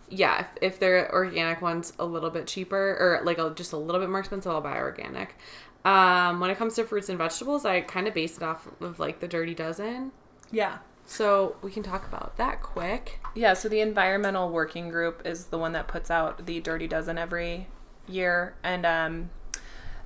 yeah, 0.08 0.40
if, 0.40 0.46
if 0.62 0.78
they're 0.78 1.10
organic 1.12 1.60
ones 1.62 1.92
a 1.98 2.04
little 2.06 2.30
bit 2.30 2.46
cheaper 2.46 2.96
or 2.98 3.20
like 3.24 3.38
a, 3.38 3.50
just 3.54 3.72
a 3.72 3.78
little 3.78 4.00
bit 4.00 4.10
more 4.10 4.20
expensive, 4.20 4.50
I'll 4.52 4.60
buy 4.60 4.76
organic. 4.78 5.36
Um, 5.84 6.38
when 6.40 6.48
it 6.50 6.58
comes 6.58 6.76
to 6.76 6.84
fruits 6.84 7.08
and 7.08 7.18
vegetables, 7.18 7.64
I 7.64 7.80
kind 7.80 8.06
of 8.06 8.14
base 8.14 8.36
it 8.36 8.42
off 8.42 8.68
of 8.80 8.98
like 9.00 9.20
the 9.20 9.28
Dirty 9.28 9.54
Dozen. 9.54 10.12
yeah 10.50 10.78
So 11.12 11.56
we 11.60 11.70
can 11.70 11.82
talk 11.82 12.06
about 12.08 12.38
that 12.38 12.62
quick. 12.62 13.20
yeah 13.34 13.52
so 13.52 13.68
the 13.68 13.80
environmental 13.80 14.48
working 14.48 14.88
group 14.88 15.20
is 15.26 15.46
the 15.46 15.58
one 15.58 15.72
that 15.72 15.86
puts 15.86 16.10
out 16.10 16.46
the 16.46 16.58
dirty 16.60 16.88
dozen 16.88 17.18
every 17.18 17.66
year 18.08 18.54
and 18.62 18.84
um 18.86 19.30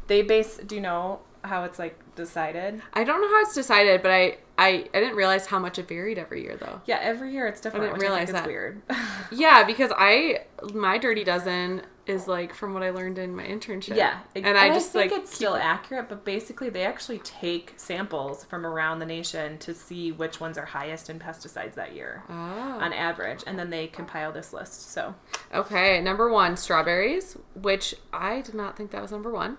they 0.08 0.20
base 0.22 0.58
do 0.58 0.75
you 0.75 0.80
know 0.80 1.20
how 1.44 1.62
it's 1.64 1.78
like 1.78 1.96
decided 2.16 2.82
I 2.92 3.04
don't 3.04 3.20
know 3.20 3.28
how 3.28 3.42
it's 3.42 3.54
decided, 3.54 4.02
but 4.02 4.10
I 4.10 4.38
I, 4.58 4.88
I 4.94 5.00
didn't 5.00 5.16
realize 5.16 5.46
how 5.46 5.58
much 5.58 5.78
it 5.78 5.86
varied 5.88 6.18
every 6.18 6.42
year 6.42 6.56
though. 6.56 6.80
yeah 6.86 6.98
every 7.02 7.32
year 7.32 7.46
it's 7.46 7.60
different 7.60 7.86
didn't 7.86 8.00
realize 8.00 8.30
I 8.30 8.32
that. 8.32 8.46
weird 8.46 8.82
Yeah, 9.30 9.64
because 9.64 9.92
I 9.96 10.44
my 10.72 10.98
dirty 10.98 11.25
dozen 11.25 11.82
is 12.06 12.28
like 12.28 12.54
from 12.54 12.72
what 12.72 12.84
I 12.84 12.90
learned 12.90 13.18
in 13.18 13.34
my 13.34 13.42
internship. 13.44 13.96
Yeah, 13.96 14.20
and 14.36 14.56
I 14.56 14.68
just 14.68 14.92
think 14.92 15.10
like 15.10 15.20
it's 15.22 15.34
still 15.34 15.56
accurate, 15.56 16.08
but 16.08 16.25
basically 16.25 16.70
they 16.70 16.84
actually 16.84 17.18
take 17.18 17.75
samples 17.76 18.44
from 18.44 18.64
around 18.64 19.00
the 19.00 19.06
nation 19.06 19.58
to 19.58 19.75
see 19.75 20.12
which 20.12 20.38
ones 20.38 20.56
are 20.56 20.64
highest 20.66 21.10
in 21.10 21.18
pesticides 21.18 21.75
that 21.75 21.96
year 21.96 22.22
Oh. 22.28 22.32
on 22.32 22.92
average, 22.92 23.42
and 23.48 23.58
then 23.58 23.70
they 23.70 23.88
compile 23.88 24.30
this 24.30 24.52
list. 24.52 24.92
So 24.92 25.16
Okay, 25.52 26.00
number 26.00 26.30
one, 26.30 26.56
strawberries, 26.56 27.36
which 27.60 27.96
I 28.12 28.40
did 28.40 28.54
not 28.54 28.76
think 28.76 28.92
that 28.92 29.02
was 29.02 29.10
number 29.10 29.32
one, 29.32 29.56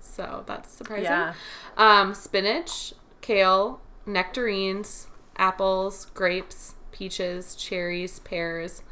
so 0.00 0.42
that's 0.46 0.72
surprising. 0.72 1.04
Yeah. 1.04 1.34
Um, 1.76 2.12
spinach, 2.12 2.92
kale, 3.20 3.80
nectarines, 4.06 5.08
apples, 5.36 6.06
grapes, 6.14 6.74
peaches, 6.92 7.54
cherries, 7.54 8.18
pears, 8.20 8.82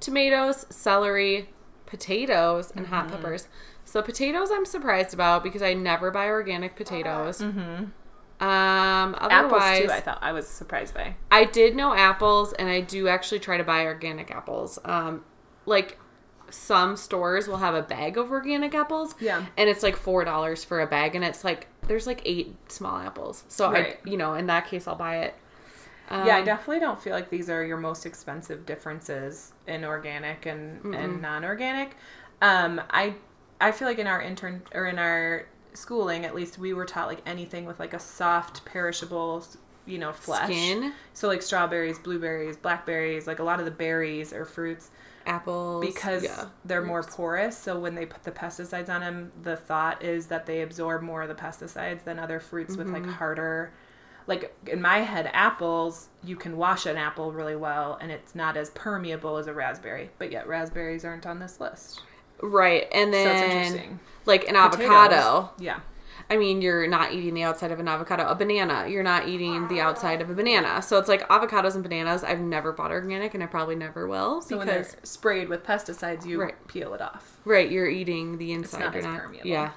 tomatoes, 0.00 0.66
celery, 0.70 1.50
potatoes, 1.86 2.72
and 2.74 2.86
hot 2.86 3.08
peppers. 3.08 3.48
So 3.84 4.02
potatoes, 4.02 4.50
I'm 4.52 4.64
surprised 4.64 5.12
about 5.12 5.42
because 5.42 5.62
I 5.62 5.74
never 5.74 6.10
buy 6.10 6.26
organic 6.26 6.76
potatoes. 6.76 7.40
Mm-hmm. 7.40 7.86
Um, 8.40 9.14
Apples 9.18 9.28
otherwise, 9.30 9.80
too. 9.80 9.90
I 9.90 10.00
thought 10.00 10.18
I 10.22 10.32
was 10.32 10.48
surprised 10.48 10.94
by. 10.94 11.16
I 11.30 11.44
did 11.44 11.76
know 11.76 11.92
apples, 11.92 12.54
and 12.54 12.70
I 12.70 12.80
do 12.80 13.08
actually 13.08 13.40
try 13.40 13.58
to 13.58 13.64
buy 13.64 13.84
organic 13.84 14.30
apples. 14.30 14.78
Um, 14.84 15.24
like 15.66 15.98
some 16.48 16.96
stores 16.96 17.46
will 17.46 17.58
have 17.58 17.74
a 17.74 17.82
bag 17.82 18.16
of 18.16 18.30
organic 18.30 18.74
apples. 18.74 19.14
Yeah. 19.20 19.44
And 19.58 19.68
it's 19.68 19.82
like 19.82 19.96
four 19.96 20.24
dollars 20.24 20.64
for 20.64 20.80
a 20.80 20.86
bag, 20.86 21.14
and 21.14 21.22
it's 21.22 21.44
like 21.44 21.68
there's 21.90 22.06
like 22.06 22.22
eight 22.24 22.54
small 22.70 22.96
apples. 22.98 23.42
So 23.48 23.68
Right. 23.68 23.98
I, 24.04 24.08
you 24.08 24.16
know, 24.16 24.34
in 24.34 24.46
that 24.46 24.68
case, 24.68 24.86
I'll 24.86 24.94
buy 24.94 25.22
it. 25.22 25.34
Um, 26.08 26.24
yeah, 26.24 26.36
I 26.36 26.42
definitely 26.44 26.78
don't 26.78 27.02
feel 27.02 27.12
like 27.12 27.30
these 27.30 27.50
are 27.50 27.64
your 27.64 27.78
most 27.78 28.06
expensive 28.06 28.64
differences 28.64 29.52
in 29.66 29.84
organic 29.84 30.46
and, 30.46 30.94
and 30.94 31.20
non-organic. 31.20 31.96
Um, 32.40 32.80
I 32.90 33.14
I 33.60 33.72
feel 33.72 33.88
like 33.88 33.98
in 33.98 34.06
our 34.06 34.22
intern 34.22 34.62
or 34.72 34.86
in 34.86 35.00
our 35.00 35.46
schooling, 35.74 36.24
at 36.24 36.32
least, 36.32 36.58
we 36.58 36.72
were 36.74 36.84
taught 36.84 37.08
like 37.08 37.22
anything 37.26 37.64
with 37.64 37.80
like 37.80 37.92
a 37.92 37.98
soft, 37.98 38.64
perishable, 38.64 39.44
you 39.84 39.98
know, 39.98 40.12
flesh. 40.12 40.46
Skin, 40.46 40.92
So 41.12 41.26
like 41.26 41.42
strawberries, 41.42 41.98
blueberries, 41.98 42.56
blackberries, 42.56 43.26
like 43.26 43.40
a 43.40 43.44
lot 43.44 43.58
of 43.58 43.64
the 43.64 43.72
berries 43.72 44.32
or 44.32 44.44
fruits 44.44 44.90
apples, 45.26 45.84
because 45.84 46.22
yeah. 46.24 46.46
they're 46.64 46.82
more 46.84 47.02
porous. 47.02 47.56
So 47.56 47.78
when 47.78 47.94
they 47.94 48.06
put 48.06 48.22
the 48.24 48.30
pesticides 48.32 48.88
on 48.88 49.00
them, 49.00 49.32
the 49.42 49.56
thought 49.56 50.02
is 50.02 50.26
that 50.26 50.46
they 50.46 50.62
absorb 50.62 51.02
more 51.02 51.22
of 51.22 51.28
the 51.28 51.34
pesticides 51.34 52.04
than 52.04 52.18
other 52.18 52.40
fruits 52.40 52.76
with 52.76 52.86
Mm-hmm. 52.88 53.06
like 53.06 53.14
harder. 53.16 53.72
Like 54.26 54.54
in 54.66 54.80
my 54.80 54.98
head, 54.98 55.28
apples 55.32 56.08
you 56.22 56.36
can 56.36 56.56
wash 56.56 56.86
an 56.86 56.96
apple 56.96 57.32
really 57.32 57.56
well, 57.56 57.98
and 58.00 58.10
it's 58.12 58.34
not 58.34 58.56
as 58.56 58.70
permeable 58.70 59.36
as 59.38 59.46
a 59.46 59.52
raspberry. 59.54 60.10
But 60.18 60.30
yet 60.30 60.46
raspberries 60.46 61.04
aren't 61.04 61.26
on 61.26 61.38
this 61.40 61.58
list. 61.60 62.02
right, 62.42 62.86
and 62.92 63.12
So 63.12 63.24
then 63.24 63.50
interesting. 63.50 64.00
like 64.26 64.42
an 64.48 64.54
Potatoes, 64.54 64.86
avocado. 64.90 65.50
yeah. 65.58 65.80
I 66.30 66.36
mean, 66.36 66.62
you're 66.62 66.86
not 66.86 67.12
eating 67.12 67.34
the 67.34 67.42
outside 67.42 67.72
of 67.72 67.80
an 67.80 67.88
avocado. 67.88 68.24
A 68.28 68.34
banana, 68.36 68.86
you're 68.88 69.02
not 69.02 69.28
eating 69.28 69.66
the 69.66 69.80
outside 69.80 70.20
of 70.22 70.30
a 70.30 70.34
banana. 70.34 70.80
So 70.80 70.96
it's 70.98 71.08
like 71.08 71.26
avocados 71.28 71.74
and 71.74 71.82
bananas. 71.82 72.22
I've 72.22 72.38
never 72.40 72.70
bought 72.72 72.92
organic, 72.92 73.34
and 73.34 73.42
I 73.42 73.46
probably 73.46 73.74
never 73.74 74.06
will 74.06 74.40
So 74.40 74.56
when 74.58 74.68
they're 74.68 74.78
because 74.84 74.96
sprayed 75.02 75.48
with 75.48 75.64
pesticides, 75.64 76.24
you 76.24 76.40
Right. 76.40 76.68
peel 76.68 76.94
it 76.94 77.00
off. 77.00 77.38
right, 77.44 77.68
you're 77.68 77.88
eating 77.88 78.38
the 78.38 78.52
inside. 78.52 78.78
not 78.80 79.02
not. 79.02 79.18
permeable. 79.20 79.48
Yeah, 79.48 79.72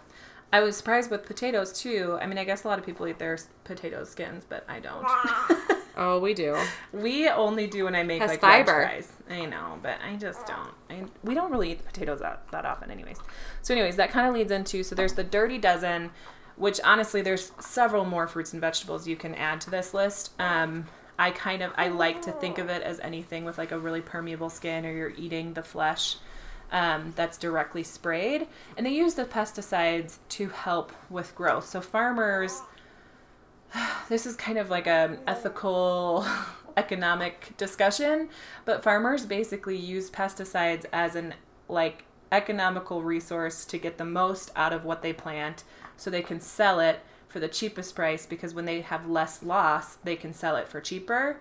I 0.52 0.60
was 0.60 0.78
surprised 0.78 1.10
with 1.10 1.26
potatoes 1.26 1.74
too. 1.74 2.20
I 2.22 2.28
mean, 2.28 2.38
I 2.38 2.44
guess 2.44 2.64
a 2.64 2.68
lot 2.68 2.78
of 2.78 2.86
people 2.86 3.08
eat 3.08 3.18
their 3.18 3.40
potato 3.64 4.04
skins, 4.04 4.46
but 4.48 4.64
I 4.70 4.80
don't. 4.80 5.04
oh, 5.98 6.20
we 6.20 6.36
do. 6.36 6.56
We 6.92 7.28
only 7.30 7.66
do 7.66 7.86
when 7.86 7.96
I 7.96 8.04
make 8.04 8.22
Has 8.22 8.30
like 8.30 8.42
fiber. 8.42 8.66
fiber. 8.72 8.82
fries. 8.86 9.12
I 9.32 9.46
know, 9.46 9.80
but 9.82 9.96
I 10.08 10.16
just 10.18 10.46
don't. 10.46 10.70
I, 10.92 11.06
we 11.24 11.34
don't 11.34 11.52
really 11.52 11.72
eat 11.72 11.80
the 11.80 11.86
potatoes 11.86 12.20
that, 12.20 12.44
that 12.52 12.66
often, 12.66 12.92
anyways. 12.92 13.18
So, 13.64 13.74
anyways, 13.74 13.96
that 13.96 14.12
kind 14.12 14.28
of 14.28 14.36
leads 14.36 14.52
into 14.52 14.84
so 14.84 14.94
there's 14.94 15.14
the 15.14 15.24
dirty 15.24 15.58
dozen, 15.58 16.12
which 16.56 16.80
honestly, 16.84 17.22
there's 17.22 17.52
several 17.60 18.06
more 18.06 18.28
fruits 18.28 18.54
and 18.54 18.62
vegetables 18.62 19.08
you 19.08 19.16
can 19.16 19.36
add 19.36 19.62
to 19.62 19.70
this 19.70 19.94
list. 19.94 20.40
Um, 20.40 20.86
I 21.18 21.32
kind 21.32 21.62
of 21.62 21.72
I 21.76 21.90
like 21.90 22.22
to 22.24 22.32
think 22.32 22.58
of 22.58 22.70
it 22.70 22.82
as 22.82 23.00
anything 23.00 23.46
with 23.46 23.58
like 23.58 23.72
a 23.72 23.80
really 23.80 24.02
permeable 24.02 24.50
skin, 24.50 24.86
or 24.86 24.92
you're 24.92 25.14
eating 25.18 25.54
the 25.54 25.64
flesh. 25.64 26.18
Um, 26.72 27.14
that's 27.16 27.38
directly 27.38 27.84
sprayed, 27.84 28.48
and 28.76 28.86
they 28.86 28.94
use 28.94 29.14
the 29.14 29.26
pesticides 29.26 30.18
to 30.30 30.50
help 30.50 30.92
with 31.10 31.36
growth. 31.36 31.68
So 31.68 31.82
farmers 31.82 32.62
this 34.10 34.26
is 34.26 34.36
kind 34.36 34.58
of 34.58 34.70
like 34.70 34.88
a 34.88 35.18
ethical 35.28 36.26
economic 36.78 37.56
discussion 37.58 38.30
but 38.66 38.84
farmers 38.84 39.26
basically 39.26 39.78
use 39.78 40.10
pesticides 40.10 40.86
as 40.92 41.16
an 41.16 41.34
like 41.70 42.04
economical 42.32 43.04
resource 43.04 43.64
to 43.64 43.78
get 43.78 44.00
the 44.00 44.06
most 44.06 44.52
out 44.56 44.74
of 44.74 44.84
what 44.84 45.04
they 45.04 45.14
plant 45.14 45.64
so 45.98 46.10
they 46.10 46.22
can 46.22 46.40
sell 46.40 46.80
it 46.80 47.02
for 47.28 47.40
the 47.40 47.48
cheapest 47.48 47.96
price 47.96 48.26
because 48.26 48.54
when 48.54 48.66
they 48.66 48.82
have 48.82 49.10
less 49.10 49.42
loss 49.42 49.96
they 49.96 50.16
can 50.16 50.34
sell 50.34 50.56
it 50.56 50.68
for 50.68 50.80
cheaper. 50.80 51.38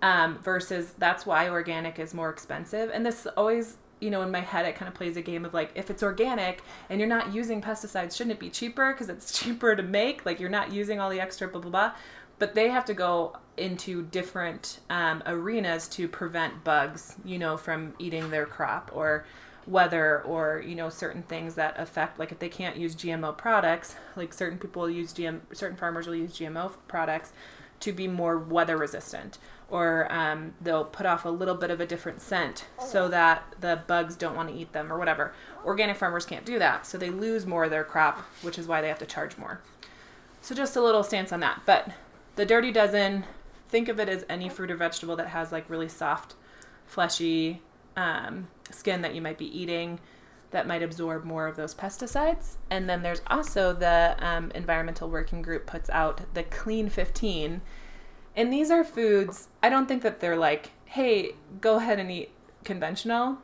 Um, 0.00 0.38
versus 0.42 0.94
that's 0.98 1.24
why 1.24 1.48
organic 1.48 1.98
is 2.00 2.12
more 2.12 2.28
expensive. 2.28 2.90
And 2.92 3.06
this 3.06 3.26
always 3.36 3.76
you 4.00 4.10
know 4.10 4.22
in 4.22 4.30
my 4.30 4.40
head 4.40 4.66
it 4.66 4.74
kind 4.74 4.88
of 4.88 4.94
plays 4.94 5.16
a 5.16 5.22
game 5.22 5.44
of 5.44 5.54
like 5.54 5.70
if 5.76 5.90
it's 5.90 6.02
organic 6.02 6.60
and 6.90 6.98
you're 6.98 7.08
not 7.08 7.32
using 7.32 7.62
pesticides 7.62 8.16
shouldn't 8.16 8.32
it 8.32 8.40
be 8.40 8.50
cheaper? 8.50 8.92
Because 8.92 9.08
it's 9.08 9.38
cheaper 9.38 9.74
to 9.76 9.82
make. 9.82 10.24
Like 10.24 10.40
you're 10.40 10.50
not 10.50 10.72
using 10.72 11.00
all 11.00 11.10
the 11.10 11.20
extra 11.20 11.48
blah 11.48 11.60
blah 11.60 11.70
blah. 11.70 11.92
But 12.38 12.54
they 12.54 12.70
have 12.70 12.84
to 12.86 12.94
go 12.94 13.36
into 13.56 14.02
different 14.02 14.80
um, 14.90 15.22
arenas 15.26 15.86
to 15.86 16.08
prevent 16.08 16.64
bugs 16.64 17.16
you 17.24 17.38
know 17.38 17.56
from 17.56 17.94
eating 17.98 18.30
their 18.30 18.46
crop 18.46 18.90
or 18.94 19.24
weather 19.66 20.22
or 20.22 20.62
you 20.66 20.74
know 20.74 20.88
certain 20.88 21.22
things 21.22 21.54
that 21.54 21.78
affect 21.78 22.18
like 22.18 22.32
if 22.32 22.38
they 22.40 22.48
can't 22.48 22.76
use 22.76 22.96
gmo 22.96 23.36
products 23.36 23.94
like 24.16 24.32
certain 24.32 24.58
people 24.58 24.82
will 24.82 24.90
use 24.90 25.12
gm 25.12 25.40
certain 25.52 25.76
farmers 25.76 26.06
will 26.06 26.16
use 26.16 26.32
gmo 26.32 26.72
products 26.88 27.32
to 27.82 27.92
be 27.92 28.06
more 28.06 28.38
weather 28.38 28.76
resistant 28.76 29.38
or 29.68 30.06
um, 30.12 30.52
they'll 30.60 30.84
put 30.84 31.06
off 31.06 31.24
a 31.24 31.30
little 31.30 31.54
bit 31.54 31.70
of 31.70 31.80
a 31.80 31.86
different 31.86 32.20
scent 32.20 32.66
so 32.78 33.08
that 33.08 33.42
the 33.58 33.82
bugs 33.86 34.14
don't 34.14 34.36
want 34.36 34.48
to 34.50 34.54
eat 34.54 34.72
them 34.74 34.92
or 34.92 34.98
whatever. 34.98 35.32
Organic 35.64 35.96
farmers 35.96 36.26
can't 36.26 36.44
do 36.44 36.58
that 36.58 36.86
so 36.86 36.98
they 36.98 37.08
lose 37.08 37.46
more 37.46 37.64
of 37.64 37.70
their 37.70 37.82
crop 37.82 38.18
which 38.42 38.58
is 38.58 38.68
why 38.68 38.80
they 38.80 38.88
have 38.88 38.98
to 38.98 39.06
charge 39.06 39.36
more. 39.36 39.60
So 40.42 40.54
just 40.54 40.76
a 40.76 40.82
little 40.82 41.02
stance 41.02 41.32
on 41.32 41.40
that 41.40 41.62
but 41.66 41.90
the 42.36 42.46
dirty 42.46 42.70
dozen 42.70 43.24
think 43.68 43.88
of 43.88 43.98
it 43.98 44.08
as 44.08 44.24
any 44.28 44.48
fruit 44.48 44.70
or 44.70 44.76
vegetable 44.76 45.16
that 45.16 45.28
has 45.28 45.50
like 45.50 45.68
really 45.68 45.88
soft 45.88 46.34
fleshy 46.86 47.62
um, 47.96 48.48
skin 48.70 49.02
that 49.02 49.14
you 49.14 49.20
might 49.20 49.38
be 49.38 49.46
eating 49.58 50.00
that 50.52 50.66
might 50.66 50.82
absorb 50.82 51.24
more 51.24 51.46
of 51.46 51.56
those 51.56 51.74
pesticides. 51.74 52.56
And 52.70 52.88
then 52.88 53.02
there's 53.02 53.22
also 53.26 53.72
the 53.72 54.16
um, 54.20 54.52
environmental 54.54 55.08
working 55.08 55.42
group 55.42 55.66
puts 55.66 55.90
out 55.90 56.34
the 56.34 56.44
Clean 56.44 56.88
15. 56.88 57.62
And 58.36 58.52
these 58.52 58.70
are 58.70 58.84
foods, 58.84 59.48
I 59.62 59.68
don't 59.68 59.86
think 59.86 60.02
that 60.02 60.20
they're 60.20 60.36
like, 60.36 60.70
hey, 60.84 61.32
go 61.60 61.76
ahead 61.76 61.98
and 61.98 62.10
eat 62.10 62.30
conventional. 62.64 63.38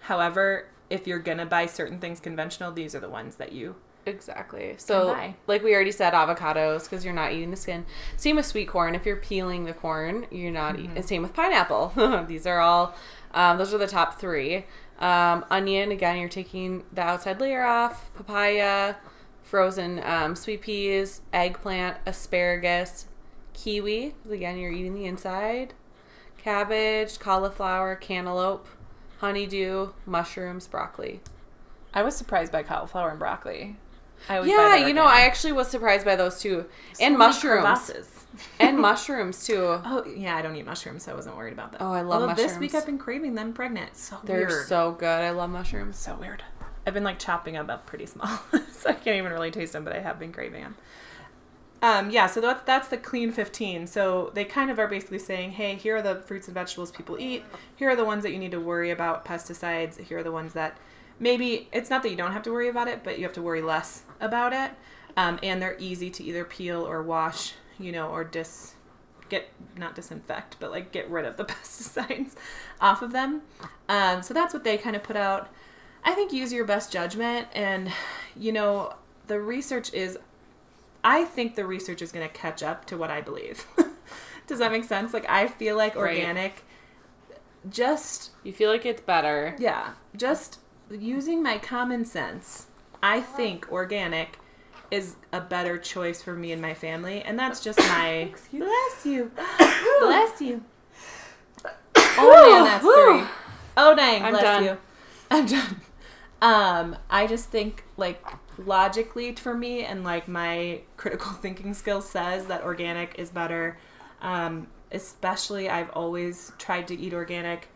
However, 0.00 0.68
if 0.88 1.06
you're 1.06 1.18
going 1.18 1.38
to 1.38 1.46
buy 1.46 1.66
certain 1.66 1.98
things 1.98 2.20
conventional, 2.20 2.72
these 2.72 2.94
are 2.94 3.00
the 3.00 3.08
ones 3.08 3.36
that 3.36 3.52
you. 3.52 3.74
Exactly. 4.06 4.74
So, 4.78 5.08
like 5.48 5.64
we 5.64 5.74
already 5.74 5.90
said, 5.90 6.12
avocados 6.12 6.84
because 6.84 7.04
you're 7.04 7.12
not 7.12 7.32
eating 7.32 7.50
the 7.50 7.56
skin. 7.56 7.84
Same 8.16 8.36
with 8.36 8.46
sweet 8.46 8.68
corn. 8.68 8.94
If 8.94 9.04
you're 9.04 9.16
peeling 9.16 9.64
the 9.64 9.72
corn, 9.72 10.26
you're 10.30 10.52
not 10.52 10.78
eating. 10.78 11.02
Same 11.02 11.22
with 11.22 11.34
pineapple. 11.34 12.24
These 12.28 12.46
are 12.46 12.60
all. 12.60 12.94
Um, 13.36 13.58
those 13.58 13.72
are 13.72 13.78
the 13.78 13.86
top 13.86 14.18
three. 14.18 14.64
Um, 14.98 15.44
onion 15.50 15.92
again, 15.92 16.18
you're 16.18 16.28
taking 16.28 16.84
the 16.92 17.02
outside 17.02 17.38
layer 17.38 17.62
off. 17.62 18.10
Papaya, 18.16 18.96
frozen 19.42 20.00
um, 20.04 20.34
sweet 20.34 20.62
peas, 20.62 21.20
eggplant, 21.32 21.98
asparagus, 22.06 23.06
kiwi. 23.52 24.14
Again, 24.30 24.58
you're 24.58 24.72
eating 24.72 24.94
the 24.94 25.04
inside. 25.04 25.74
Cabbage, 26.38 27.18
cauliflower, 27.18 27.94
cantaloupe, 27.94 28.66
honeydew, 29.18 29.90
mushrooms, 30.06 30.66
broccoli. 30.66 31.20
I 31.92 32.02
was 32.02 32.16
surprised 32.16 32.52
by 32.52 32.62
cauliflower 32.62 33.10
and 33.10 33.18
broccoli. 33.18 33.76
I 34.28 34.36
always 34.36 34.50
buy 34.50 34.56
Yeah, 34.56 34.86
you 34.86 34.94
know, 34.94 35.04
I 35.04 35.22
actually 35.22 35.52
was 35.52 35.68
surprised 35.68 36.06
by 36.06 36.16
those 36.16 36.40
too, 36.40 36.66
So 36.94 37.04
and 37.04 37.18
many 37.18 37.28
mushrooms, 37.28 37.62
crevasses. 37.62 38.15
And 38.60 38.78
mushrooms 38.78 39.44
too. 39.46 39.80
Oh 39.84 40.04
yeah, 40.04 40.36
I 40.36 40.42
don't 40.42 40.56
eat 40.56 40.66
mushrooms, 40.66 41.04
so 41.04 41.12
I 41.12 41.14
wasn't 41.14 41.36
worried 41.36 41.52
about 41.52 41.72
that. 41.72 41.82
Oh, 41.82 41.92
I 41.92 42.02
love 42.02 42.22
Although 42.22 42.34
This 42.34 42.58
week. 42.58 42.74
I've 42.74 42.86
been 42.86 42.98
craving 42.98 43.34
them 43.34 43.52
pregnant. 43.52 43.96
So 43.96 44.18
They're 44.24 44.46
weird. 44.46 44.66
so 44.66 44.92
good. 44.92 45.06
I 45.06 45.30
love 45.30 45.50
mushrooms. 45.50 45.96
so 45.96 46.14
weird. 46.16 46.42
I've 46.86 46.94
been 46.94 47.04
like 47.04 47.18
chopping 47.18 47.54
them 47.54 47.68
up 47.68 47.86
pretty 47.86 48.06
small, 48.06 48.28
so 48.70 48.90
I 48.90 48.92
can't 48.92 49.16
even 49.16 49.32
really 49.32 49.50
taste 49.50 49.72
them, 49.72 49.84
but 49.84 49.94
I 49.94 49.98
have 50.00 50.18
been 50.18 50.32
craving 50.32 50.62
them. 50.62 50.76
Um, 51.82 52.10
yeah, 52.10 52.26
so 52.26 52.40
that's 52.40 52.62
that's 52.64 52.88
the 52.88 52.96
clean 52.96 53.32
15. 53.32 53.86
So 53.86 54.30
they 54.34 54.44
kind 54.44 54.70
of 54.70 54.78
are 54.78 54.88
basically 54.88 55.18
saying, 55.18 55.52
hey, 55.52 55.74
here 55.74 55.96
are 55.96 56.02
the 56.02 56.16
fruits 56.22 56.48
and 56.48 56.54
vegetables 56.54 56.90
people 56.90 57.16
eat. 57.18 57.44
Here 57.76 57.90
are 57.90 57.96
the 57.96 58.04
ones 58.04 58.22
that 58.22 58.32
you 58.32 58.38
need 58.38 58.52
to 58.52 58.60
worry 58.60 58.90
about 58.90 59.24
pesticides. 59.24 59.98
Here 60.00 60.18
are 60.18 60.22
the 60.22 60.32
ones 60.32 60.52
that 60.54 60.78
maybe 61.20 61.68
it's 61.72 61.90
not 61.90 62.02
that 62.02 62.10
you 62.10 62.16
don't 62.16 62.32
have 62.32 62.42
to 62.44 62.52
worry 62.52 62.68
about 62.68 62.88
it, 62.88 63.02
but 63.04 63.18
you 63.18 63.24
have 63.24 63.34
to 63.34 63.42
worry 63.42 63.62
less 63.62 64.02
about 64.20 64.52
it. 64.52 64.70
Um, 65.16 65.38
and 65.42 65.60
they're 65.60 65.76
easy 65.78 66.08
to 66.10 66.24
either 66.24 66.44
peel 66.44 66.86
or 66.86 67.02
wash, 67.02 67.54
you 67.78 67.92
know, 67.92 68.08
or 68.08 68.24
dis 68.24 68.74
get 69.28 69.48
not 69.76 69.94
disinfect, 69.94 70.56
but 70.60 70.70
like 70.70 70.92
get 70.92 71.10
rid 71.10 71.24
of 71.24 71.36
the 71.36 71.44
pesticides 71.52 72.34
off 72.80 73.02
of 73.02 73.12
them. 73.12 73.42
Um, 73.88 74.22
so 74.22 74.32
that's 74.34 74.54
what 74.54 74.64
they 74.64 74.78
kind 74.78 74.94
of 74.96 75.02
put 75.02 75.16
out. 75.16 75.48
I 76.04 76.14
think 76.14 76.32
use 76.32 76.52
your 76.52 76.64
best 76.64 76.92
judgment, 76.92 77.48
and 77.54 77.90
you 78.36 78.52
know 78.52 78.94
the 79.26 79.40
research 79.40 79.92
is. 79.92 80.18
I 81.04 81.24
think 81.24 81.54
the 81.54 81.64
research 81.66 82.02
is 82.02 82.10
going 82.10 82.26
to 82.26 82.32
catch 82.34 82.62
up 82.64 82.84
to 82.86 82.96
what 82.96 83.10
I 83.12 83.20
believe. 83.20 83.64
Does 84.48 84.58
that 84.58 84.72
make 84.72 84.82
sense? 84.84 85.12
Like 85.14 85.28
I 85.28 85.46
feel 85.46 85.76
like 85.76 85.94
Right. 85.94 86.16
organic. 86.18 86.64
Just 87.68 88.30
You 88.44 88.52
feel 88.52 88.70
like 88.70 88.86
it's 88.86 89.00
better. 89.02 89.56
yeah, 89.58 89.92
just 90.16 90.60
using 90.90 91.42
my 91.42 91.58
common 91.58 92.04
sense, 92.04 92.66
I 93.02 93.20
think 93.20 93.70
organic 93.72 94.38
is 94.90 95.16
a 95.32 95.40
better 95.40 95.78
choice 95.78 96.22
for 96.22 96.34
me 96.34 96.52
and 96.52 96.62
my 96.62 96.74
family, 96.74 97.22
and 97.22 97.38
that's 97.38 97.62
just 97.62 97.78
my 97.78 98.32
bless 98.52 99.06
you, 99.06 99.30
bless 100.00 100.40
you. 100.40 100.62
Oh 102.18 102.50
man, 102.50 102.64
that's 102.64 102.84
three. 102.84 103.36
Oh 103.76 103.94
dang, 103.94 104.22
I'm 104.22 104.32
bless 104.32 104.42
done. 104.42 104.64
you. 104.64 104.78
I'm 105.30 105.46
done. 105.46 105.80
Um, 106.42 106.96
I 107.10 107.26
just 107.26 107.48
think 107.48 107.84
like 107.96 108.24
logically 108.58 109.34
for 109.34 109.54
me 109.54 109.84
and 109.84 110.04
like 110.04 110.28
my 110.28 110.80
critical 110.96 111.32
thinking 111.42 111.74
skill 111.74 112.00
says 112.00 112.46
that 112.46 112.62
organic 112.62 113.18
is 113.18 113.30
better. 113.30 113.78
Um, 114.20 114.68
especially 114.92 115.68
I've 115.68 115.90
always 115.90 116.52
tried 116.58 116.88
to 116.88 116.98
eat 116.98 117.12
organic 117.12 117.68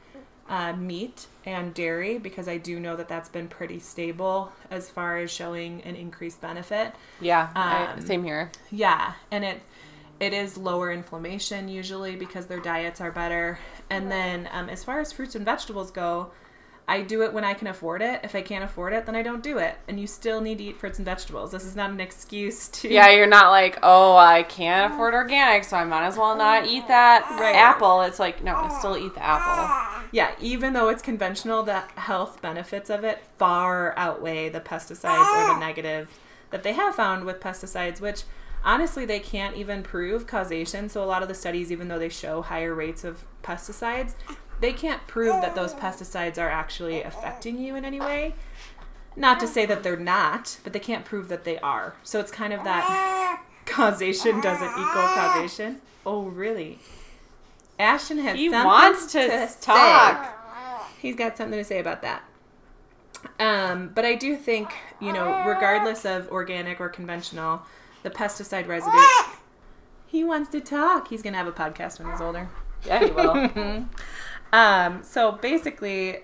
uh, 0.51 0.75
meat 0.75 1.29
and 1.47 1.73
dairy 1.73 2.19
because 2.19 2.49
I 2.49 2.59
do 2.59 2.79
know 2.81 2.97
that 2.97 3.09
that's 3.09 3.29
been 3.31 3.49
pretty 3.49 3.79
stable 3.79 4.53
as 4.71 4.91
far 4.91 5.17
as 5.19 5.31
showing 5.31 5.81
an 5.85 5.97
increased 5.97 6.41
benefit. 6.43 6.93
Yeah, 7.21 7.49
I, 7.55 7.87
Um, 7.93 8.01
same 8.03 8.25
here. 8.25 8.51
Yeah, 8.71 9.15
and 9.31 9.45
it 9.45 9.63
it 10.19 10.35
is 10.35 10.59
lower 10.59 10.93
inflammation 10.93 11.69
usually 11.69 12.15
because 12.17 12.47
their 12.47 12.61
diets 12.61 13.01
are 13.01 13.11
better. 13.13 13.59
And 13.89 14.11
then 14.11 14.49
um, 14.53 14.69
as 14.69 14.85
far 14.85 15.01
as 15.01 15.13
fruits 15.13 15.35
and 15.35 15.47
vegetables 15.47 15.91
go, 15.91 16.31
I 16.87 17.01
do 17.03 17.23
it 17.23 17.33
when 17.33 17.45
I 17.45 17.55
can 17.55 17.69
afford 17.69 18.03
it. 18.03 18.21
If 18.23 18.35
I 18.35 18.43
can't 18.43 18.65
afford 18.65 18.93
it, 18.93 19.07
then 19.07 19.15
I 19.15 19.23
don't 19.23 19.43
do 19.43 19.57
it. 19.59 19.77
And 19.89 19.99
you 19.99 20.07
still 20.07 20.41
need 20.43 20.59
to 20.59 20.65
eat 20.65 20.77
fruits 20.77 20.99
and 20.99 21.07
vegetables. 21.07 21.53
This 21.53 21.65
is 21.65 21.75
not 21.77 21.91
an 21.91 22.01
excuse 22.01 22.69
to 22.69 22.89
Yeah, 22.89 23.09
you're 23.11 23.29
not 23.29 23.51
like, 23.51 23.79
oh, 23.83 24.17
I 24.17 24.43
can't 24.43 24.93
afford 24.93 25.15
organic, 25.15 25.65
so 25.65 25.77
I 25.79 25.85
might 25.85 26.05
as 26.07 26.19
well 26.19 26.37
not 26.37 26.67
eat 26.67 26.87
that 26.89 27.25
Right. 27.41 27.55
apple. 27.55 28.03
It's 28.03 28.19
like, 28.19 28.43
no, 28.43 28.57
I 28.57 28.77
still 28.79 28.99
eat 28.99 29.15
the 29.15 29.23
apple. 29.25 29.90
Yeah, 30.13 30.35
even 30.41 30.73
though 30.73 30.89
it's 30.89 31.03
conventional, 31.03 31.63
the 31.63 31.81
health 31.97 32.43
benefits 32.43 32.91
of 32.91 33.05
it 33.05 33.23
far 33.39 33.97
outweigh 33.97 34.49
the 34.49 34.61
pesticides 34.61 35.05
or 35.05 35.47
the 35.47 35.55
ah! 35.55 35.59
negative 35.61 36.09
that 36.51 36.63
they 36.63 36.73
have 36.73 36.97
found 36.97 37.25
with 37.25 37.41
pesticides, 37.41 38.01
which 38.01 38.23
honestly 38.65 39.05
they 39.05 39.21
can't 39.21 39.57
even 39.57 39.83
prove 39.83 40.27
causation. 40.27 40.89
So 40.89 41.03
a 41.03 41.07
lot 41.07 41.23
of 41.23 41.29
the 41.29 41.35
studies, 41.35 41.71
even 41.71 41.89
though 41.89 41.99
they 41.99 42.09
show 42.09 42.43
higher 42.43 42.75
rates 42.75 43.05
of 43.05 43.25
pesticides, 43.43 44.15
they 44.61 44.73
can't 44.73 45.07
prove 45.07 45.41
that 45.43 45.55
those 45.55 45.75
ah! 45.75 45.81
pesticides 45.81 46.39
are 46.39 46.51
actually 46.51 47.05
ah! 47.05 47.09
affecting 47.09 47.59
you 47.61 47.77
in 47.77 47.85
any 47.85 48.01
way. 48.01 48.35
Not 49.17 49.41
to 49.41 49.47
say 49.47 49.67
that 49.67 49.83
they're 49.83 49.97
not, 49.97 50.59
but 50.65 50.73
they 50.73 50.79
can't 50.79 51.05
prove 51.05 51.29
that 51.29 51.45
they 51.45 51.59
are. 51.59 51.95
So 52.05 52.21
it's 52.21 52.31
kind 52.31 52.53
of 52.53 52.65
that 52.65 53.43
causation 53.67 54.41
doesn't 54.41 54.71
equal 54.71 54.85
causation. 54.85 55.81
Oh, 56.07 56.23
really? 56.23 56.79
Ashton 57.81 58.19
has 58.19 58.37
He 58.37 58.49
wants 58.51 59.07
to 59.13 59.21
say. 59.29 59.49
talk. 59.61 60.37
He's 61.01 61.17
got 61.17 61.37
something 61.37 61.59
to 61.59 61.65
say 61.65 61.79
about 61.81 62.03
that. 62.03 62.23
Um, 63.39 63.91
but 63.95 64.05
I 64.05 64.15
do 64.15 64.37
think, 64.37 64.71
you 65.01 65.13
know, 65.13 65.45
regardless 65.47 66.05
of 66.05 66.29
organic 66.29 66.81
or 66.81 66.89
conventional, 66.89 67.63
the 68.03 68.11
pesticide 68.11 68.67
residue. 68.67 68.97
He 70.07 70.25
wants 70.25 70.51
to 70.51 70.61
talk. 70.61 71.09
He's 71.09 71.23
going 71.23 71.33
to 71.35 71.39
have 71.39 71.47
a 71.47 71.53
podcast 71.53 71.99
when 72.01 72.11
he's 72.11 72.21
older. 72.21 72.49
Yeah, 72.87 73.05
you 73.05 73.13
will. 73.15 73.87
Um, 74.53 75.05
so 75.05 75.31
basically, 75.31 76.19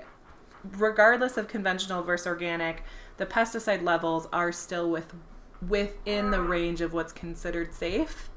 regardless 0.64 1.36
of 1.36 1.46
conventional 1.46 2.02
versus 2.02 2.26
organic, 2.26 2.82
the 3.18 3.26
pesticide 3.26 3.82
levels 3.82 4.26
are 4.32 4.50
still 4.50 4.90
with 4.90 5.14
within 5.66 6.32
the 6.32 6.42
range 6.42 6.80
of 6.80 6.92
what's 6.92 7.12
considered 7.12 7.72
safe. 7.72 8.28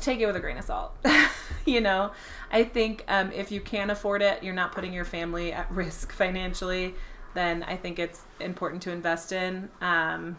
Take 0.00 0.20
it 0.20 0.26
with 0.26 0.36
a 0.36 0.40
grain 0.40 0.56
of 0.56 0.64
salt. 0.64 0.92
you 1.66 1.80
know, 1.80 2.12
I 2.50 2.64
think 2.64 3.04
um, 3.08 3.32
if 3.32 3.50
you 3.50 3.60
can 3.60 3.90
afford 3.90 4.22
it, 4.22 4.42
you're 4.42 4.54
not 4.54 4.72
putting 4.72 4.92
your 4.92 5.04
family 5.04 5.52
at 5.52 5.70
risk 5.72 6.12
financially. 6.12 6.94
Then 7.34 7.62
I 7.64 7.76
think 7.76 7.98
it's 7.98 8.22
important 8.40 8.82
to 8.82 8.90
invest 8.90 9.32
in. 9.32 9.68
Um, 9.80 10.36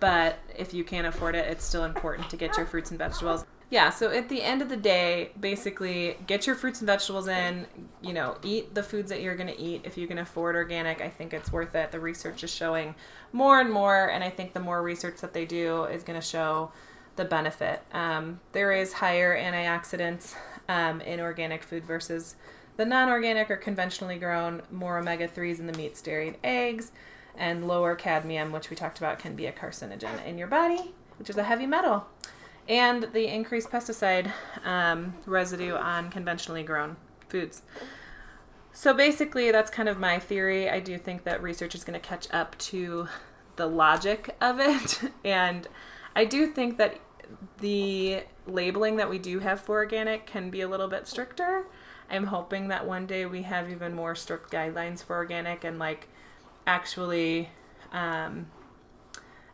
but 0.00 0.38
if 0.56 0.72
you 0.72 0.82
can't 0.82 1.06
afford 1.06 1.34
it, 1.34 1.46
it's 1.46 1.64
still 1.64 1.84
important 1.84 2.30
to 2.30 2.36
get 2.36 2.56
your 2.56 2.66
fruits 2.66 2.90
and 2.90 2.98
vegetables. 2.98 3.44
Yeah, 3.70 3.90
so 3.90 4.10
at 4.10 4.28
the 4.28 4.42
end 4.42 4.62
of 4.62 4.68
the 4.68 4.76
day, 4.76 5.30
basically 5.38 6.16
get 6.26 6.44
your 6.44 6.56
fruits 6.56 6.80
and 6.80 6.86
vegetables 6.86 7.28
in, 7.28 7.66
you 8.02 8.12
know, 8.12 8.36
eat 8.42 8.74
the 8.74 8.82
foods 8.82 9.10
that 9.10 9.22
you're 9.22 9.36
going 9.36 9.46
to 9.46 9.60
eat. 9.60 9.82
If 9.84 9.96
you 9.96 10.08
can 10.08 10.18
afford 10.18 10.56
organic, 10.56 11.00
I 11.00 11.08
think 11.08 11.32
it's 11.32 11.52
worth 11.52 11.76
it. 11.76 11.92
The 11.92 12.00
research 12.00 12.42
is 12.42 12.52
showing 12.52 12.96
more 13.32 13.60
and 13.60 13.72
more, 13.72 14.10
and 14.10 14.24
I 14.24 14.30
think 14.30 14.54
the 14.54 14.60
more 14.60 14.82
research 14.82 15.20
that 15.20 15.34
they 15.34 15.44
do 15.44 15.84
is 15.84 16.02
going 16.02 16.20
to 16.20 16.26
show 16.26 16.72
the 17.16 17.24
benefit. 17.24 17.82
Um, 17.92 18.40
there 18.52 18.72
is 18.72 18.94
higher 18.94 19.36
antioxidants 19.36 20.34
um, 20.68 21.00
in 21.00 21.20
organic 21.20 21.62
food 21.62 21.84
versus 21.84 22.36
the 22.76 22.84
non 22.84 23.08
organic 23.08 23.50
or 23.50 23.56
conventionally 23.56 24.18
grown, 24.18 24.62
more 24.70 24.98
omega 24.98 25.28
3s 25.28 25.58
in 25.58 25.66
the 25.66 25.76
meats, 25.76 26.00
dairy, 26.00 26.28
and 26.28 26.36
eggs, 26.42 26.92
and 27.36 27.66
lower 27.66 27.94
cadmium, 27.94 28.52
which 28.52 28.70
we 28.70 28.76
talked 28.76 28.98
about 28.98 29.18
can 29.18 29.36
be 29.36 29.46
a 29.46 29.52
carcinogen 29.52 30.24
in 30.24 30.38
your 30.38 30.46
body, 30.46 30.94
which 31.18 31.28
is 31.28 31.36
a 31.36 31.44
heavy 31.44 31.66
metal, 31.66 32.06
and 32.68 33.08
the 33.12 33.26
increased 33.26 33.70
pesticide 33.70 34.32
um, 34.64 35.14
residue 35.26 35.74
on 35.74 36.10
conventionally 36.10 36.62
grown 36.62 36.96
foods. 37.28 37.62
So 38.72 38.94
basically, 38.94 39.50
that's 39.50 39.70
kind 39.70 39.88
of 39.88 39.98
my 39.98 40.18
theory. 40.18 40.70
I 40.70 40.80
do 40.80 40.96
think 40.96 41.24
that 41.24 41.42
research 41.42 41.74
is 41.74 41.84
going 41.84 42.00
to 42.00 42.06
catch 42.06 42.28
up 42.32 42.56
to 42.58 43.08
the 43.56 43.66
logic 43.66 44.36
of 44.40 44.60
it. 44.60 45.00
And 45.24 45.68
I 46.14 46.24
do 46.24 46.46
think 46.46 46.78
that 46.78 46.98
the 47.58 48.22
labeling 48.46 48.96
that 48.96 49.08
we 49.08 49.18
do 49.18 49.38
have 49.38 49.60
for 49.60 49.76
organic 49.76 50.26
can 50.26 50.50
be 50.50 50.60
a 50.60 50.68
little 50.68 50.88
bit 50.88 51.06
stricter. 51.06 51.66
I'm 52.10 52.26
hoping 52.26 52.68
that 52.68 52.86
one 52.86 53.06
day 53.06 53.26
we 53.26 53.42
have 53.42 53.70
even 53.70 53.94
more 53.94 54.14
strict 54.14 54.50
guidelines 54.50 55.04
for 55.04 55.16
organic 55.16 55.62
and 55.64 55.78
like 55.78 56.08
actually 56.66 57.50
um, 57.92 58.46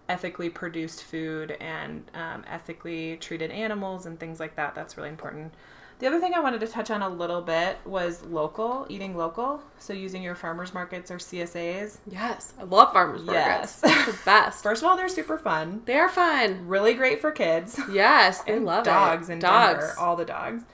ethically 0.09 0.49
produced 0.49 1.03
food 1.03 1.57
and 1.61 2.11
um, 2.15 2.45
ethically 2.47 3.17
treated 3.19 3.51
animals 3.51 4.07
and 4.07 4.19
things 4.19 4.41
like 4.41 4.57
that. 4.57 4.75
That's 4.75 4.97
really 4.97 5.11
important. 5.11 5.53
The 5.99 6.07
other 6.07 6.21
thing 6.21 6.35
I 6.35 6.41
wanted 6.41 6.61
to 6.61 6.67
touch 6.67 6.91
on 6.91 7.01
a 7.01 7.09
little 7.09 7.41
bit 7.41 7.79
was 7.87 8.23
local, 8.25 8.87
eating 8.91 9.17
local. 9.17 9.63
So 9.79 9.93
using 9.95 10.23
your 10.23 10.35
farmers 10.35 10.75
markets 10.75 11.11
or 11.11 11.17
CSAs. 11.17 11.99
yes, 12.07 12.53
I 12.59 12.65
love 12.65 12.93
farmers 12.93 13.23
markets. 13.23 13.81
Yes. 13.83 14.07
It's 14.09 14.19
the 14.19 14.23
best. 14.25 14.63
First 14.63 14.83
of 14.83 14.89
all, 14.91 14.97
they're 14.97 15.09
super 15.09 15.39
fun. 15.39 15.83
They 15.87 15.95
are 15.97 16.11
fun. 16.11 16.69
Really 16.69 16.93
great 16.93 17.21
for 17.23 17.31
kids. 17.31 17.81
Yes, 17.91 18.43
they 18.43 18.55
and 18.55 18.67
love 18.67 18.85
dogs 18.85 19.31
it. 19.31 19.35
and 19.35 19.41
dogs. 19.41 19.87
Denver, 19.87 19.95
all 19.99 20.17
the 20.17 20.25
dogs. 20.27 20.65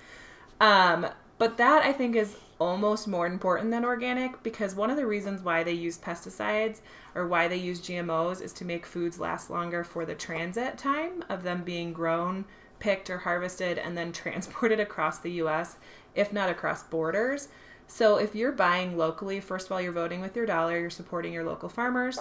Um, 0.61 1.07
but 1.39 1.57
that 1.57 1.83
I 1.85 1.93
think 1.93 2.17
is 2.17 2.37
almost 2.59 3.07
more 3.09 3.27
important 3.27 3.71
than 3.71 3.85
organic 3.85 4.43
because 4.43 4.75
one 4.75 4.91
of 4.91 4.97
the 4.97 5.07
reasons 5.07 5.43
why 5.43 5.63
they 5.65 5.73
use 5.73 5.99
pesticides 5.99 6.81
or 7.15 7.27
why 7.27 7.49
they 7.49 7.57
use 7.57 7.81
GMOs 7.81 8.41
is 8.41 8.53
to 8.55 8.65
make 8.65 8.87
foods 8.87 9.19
last 9.19 9.51
longer 9.51 9.83
for 9.85 10.05
the 10.05 10.15
transit 10.15 10.79
time 10.79 11.25
of 11.29 11.43
them 11.43 11.63
being 11.65 11.93
grown, 11.93 12.45
picked, 12.83 13.09
or 13.09 13.19
harvested 13.19 13.79
and 13.79 13.97
then 13.97 14.13
transported 14.13 14.81
across 14.81 15.19
the 15.19 15.33
US, 15.43 15.77
if 16.15 16.33
not 16.33 16.51
across 16.51 16.83
borders. 16.83 17.49
So 17.87 18.17
if 18.17 18.35
you're 18.35 18.53
buying 18.53 18.99
locally, 18.99 19.41
first 19.41 19.67
of 19.67 19.73
all, 19.73 19.81
you're 19.81 19.93
voting 19.93 20.21
with 20.21 20.37
your 20.37 20.47
dollar, 20.47 20.79
you're 20.79 20.91
supporting 20.91 21.33
your 21.33 21.45
local 21.45 21.69
farmers. 21.69 22.19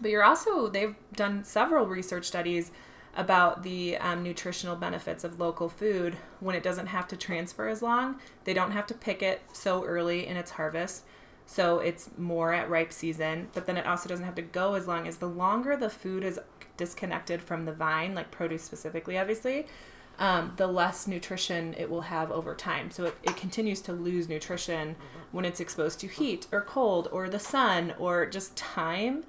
But 0.00 0.10
you're 0.10 0.24
also, 0.24 0.68
they've 0.68 0.94
done 1.14 1.44
several 1.44 1.86
research 1.86 2.24
studies 2.24 2.70
about 3.16 3.62
the 3.62 3.96
um, 3.98 4.22
nutritional 4.22 4.76
benefits 4.76 5.24
of 5.24 5.40
local 5.40 5.68
food 5.68 6.16
when 6.38 6.54
it 6.54 6.62
doesn't 6.62 6.86
have 6.86 7.08
to 7.08 7.16
transfer 7.16 7.68
as 7.68 7.82
long. 7.82 8.20
They 8.44 8.54
don't 8.54 8.70
have 8.70 8.86
to 8.86 8.94
pick 8.94 9.22
it 9.22 9.42
so 9.52 9.84
early 9.84 10.26
in 10.26 10.36
its 10.36 10.52
harvest. 10.52 11.04
So 11.50 11.80
it's 11.80 12.10
more 12.16 12.52
at 12.52 12.70
ripe 12.70 12.92
season, 12.92 13.48
but 13.54 13.66
then 13.66 13.76
it 13.76 13.84
also 13.84 14.08
doesn't 14.08 14.24
have 14.24 14.36
to 14.36 14.42
go 14.42 14.74
as 14.74 14.86
long 14.86 15.08
as 15.08 15.16
the 15.16 15.26
longer 15.26 15.76
the 15.76 15.90
food 15.90 16.22
is 16.22 16.38
disconnected 16.76 17.42
from 17.42 17.64
the 17.64 17.72
vine, 17.72 18.14
like 18.14 18.30
produce 18.30 18.62
specifically, 18.62 19.18
obviously, 19.18 19.66
um, 20.20 20.52
the 20.58 20.68
less 20.68 21.08
nutrition 21.08 21.74
it 21.76 21.90
will 21.90 22.02
have 22.02 22.30
over 22.30 22.54
time. 22.54 22.92
So 22.92 23.06
it, 23.06 23.18
it 23.24 23.36
continues 23.36 23.80
to 23.80 23.92
lose 23.92 24.28
nutrition 24.28 24.94
when 25.32 25.44
it's 25.44 25.58
exposed 25.58 25.98
to 26.00 26.06
heat 26.06 26.46
or 26.52 26.60
cold 26.60 27.08
or 27.10 27.28
the 27.28 27.40
sun 27.40 27.94
or 27.98 28.26
just 28.26 28.54
time. 28.56 29.24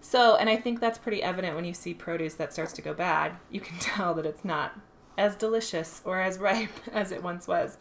So, 0.00 0.36
and 0.36 0.48
I 0.48 0.56
think 0.56 0.80
that's 0.80 0.96
pretty 0.96 1.22
evident 1.22 1.56
when 1.56 1.66
you 1.66 1.74
see 1.74 1.92
produce 1.92 2.32
that 2.36 2.54
starts 2.54 2.72
to 2.72 2.82
go 2.82 2.94
bad. 2.94 3.36
You 3.50 3.60
can 3.60 3.78
tell 3.80 4.14
that 4.14 4.24
it's 4.24 4.46
not 4.46 4.80
as 5.18 5.36
delicious 5.36 6.00
or 6.06 6.22
as 6.22 6.38
ripe 6.38 6.70
as 6.94 7.12
it 7.12 7.22
once 7.22 7.46
was. 7.46 7.76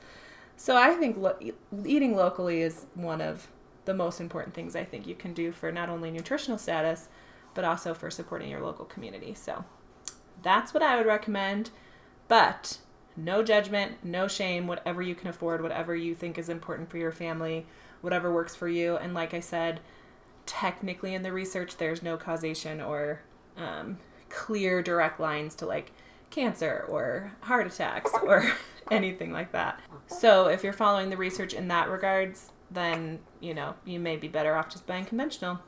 So, 0.57 0.75
I 0.75 0.95
think 0.95 1.15
lo- 1.15 1.39
eating 1.85 2.13
locally 2.13 2.61
is 2.61 2.85
one 2.93 3.21
of 3.21 3.47
the 3.85 3.93
most 3.93 4.19
important 4.19 4.53
things 4.53 4.75
I 4.75 4.83
think 4.83 5.07
you 5.07 5.15
can 5.15 5.33
do 5.33 5.51
for 5.51 5.71
not 5.71 5.89
only 5.89 6.11
nutritional 6.11 6.57
status, 6.57 7.09
but 7.53 7.65
also 7.65 7.93
for 7.93 8.11
supporting 8.11 8.49
your 8.49 8.61
local 8.61 8.85
community. 8.85 9.33
So, 9.33 9.65
that's 10.41 10.73
what 10.73 10.83
I 10.83 10.95
would 10.95 11.05
recommend. 11.05 11.71
But 12.27 12.77
no 13.17 13.43
judgment, 13.43 14.03
no 14.03 14.27
shame, 14.27 14.67
whatever 14.67 15.01
you 15.01 15.15
can 15.15 15.27
afford, 15.27 15.61
whatever 15.61 15.95
you 15.95 16.15
think 16.15 16.37
is 16.37 16.49
important 16.49 16.89
for 16.89 16.97
your 16.97 17.11
family, 17.11 17.65
whatever 18.01 18.33
works 18.33 18.55
for 18.55 18.67
you. 18.67 18.95
And 18.97 19.13
like 19.13 19.33
I 19.33 19.39
said, 19.39 19.81
technically 20.45 21.13
in 21.13 21.23
the 21.23 21.33
research, 21.33 21.77
there's 21.77 22.01
no 22.01 22.17
causation 22.17 22.81
or 22.81 23.21
um, 23.57 23.97
clear 24.29 24.81
direct 24.81 25.19
lines 25.19 25.55
to 25.55 25.65
like 25.65 25.91
cancer 26.29 26.85
or 26.87 27.33
heart 27.41 27.67
attacks 27.67 28.11
or 28.23 28.51
anything 28.91 29.31
like 29.31 29.51
that. 29.51 29.79
So 30.07 30.47
if 30.47 30.63
you're 30.63 30.73
following 30.73 31.09
the 31.09 31.17
research 31.17 31.53
in 31.53 31.67
that 31.67 31.89
regards, 31.89 32.51
then 32.71 33.19
you 33.39 33.53
know 33.53 33.75
you 33.85 33.99
may 33.99 34.15
be 34.17 34.27
better 34.27 34.55
off 34.55 34.69
just 34.69 34.85
buying 34.87 35.05
conventional. 35.05 35.59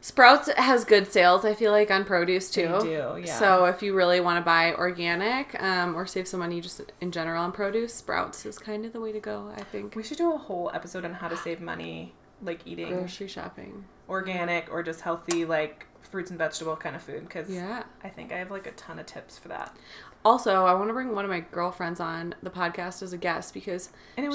Sprouts 0.00 0.48
has 0.56 0.84
good 0.84 1.10
sales, 1.10 1.44
I 1.44 1.54
feel 1.54 1.72
like, 1.72 1.90
on 1.90 2.04
produce 2.04 2.50
too. 2.52 2.68
They 2.68 2.84
do, 2.84 3.22
yeah. 3.24 3.36
So 3.36 3.64
if 3.64 3.82
you 3.82 3.94
really 3.94 4.20
want 4.20 4.38
to 4.40 4.44
buy 4.44 4.72
organic 4.74 5.60
um, 5.60 5.96
or 5.96 6.06
save 6.06 6.28
some 6.28 6.38
money 6.38 6.60
just 6.60 6.80
in 7.00 7.10
general 7.10 7.42
on 7.42 7.50
produce, 7.50 7.94
Sprouts 7.94 8.46
is 8.46 8.58
kind 8.58 8.84
of 8.86 8.92
the 8.92 9.00
way 9.00 9.10
to 9.10 9.18
go, 9.18 9.52
I 9.56 9.62
think. 9.64 9.96
We 9.96 10.04
should 10.04 10.18
do 10.18 10.32
a 10.32 10.36
whole 10.38 10.70
episode 10.72 11.04
on 11.04 11.14
how 11.14 11.26
to 11.26 11.36
save 11.36 11.60
money 11.60 12.14
like 12.40 12.60
eating 12.64 12.90
Grocery 12.94 13.26
shopping. 13.26 13.86
organic 14.08 14.72
or 14.72 14.84
just 14.84 15.00
healthy 15.00 15.44
like 15.44 15.86
fruits 16.00 16.30
and 16.30 16.38
vegetable 16.38 16.76
kind 16.76 16.94
of 16.94 17.02
food 17.02 17.22
because 17.26 17.50
Yeah. 17.50 17.82
I 18.04 18.08
think 18.08 18.30
I 18.30 18.38
have 18.38 18.52
like 18.52 18.68
a 18.68 18.72
ton 18.72 19.00
of 19.00 19.06
tips 19.06 19.36
for 19.36 19.48
that. 19.48 19.76
Also, 20.24 20.64
I 20.66 20.74
want 20.74 20.88
to 20.88 20.92
bring 20.92 21.14
one 21.14 21.24
of 21.24 21.30
my 21.30 21.40
girlfriends 21.40 22.00
on 22.00 22.34
the 22.42 22.50
podcast 22.50 23.02
as 23.02 23.12
a 23.12 23.16
guest 23.18 23.54
because 23.54 23.90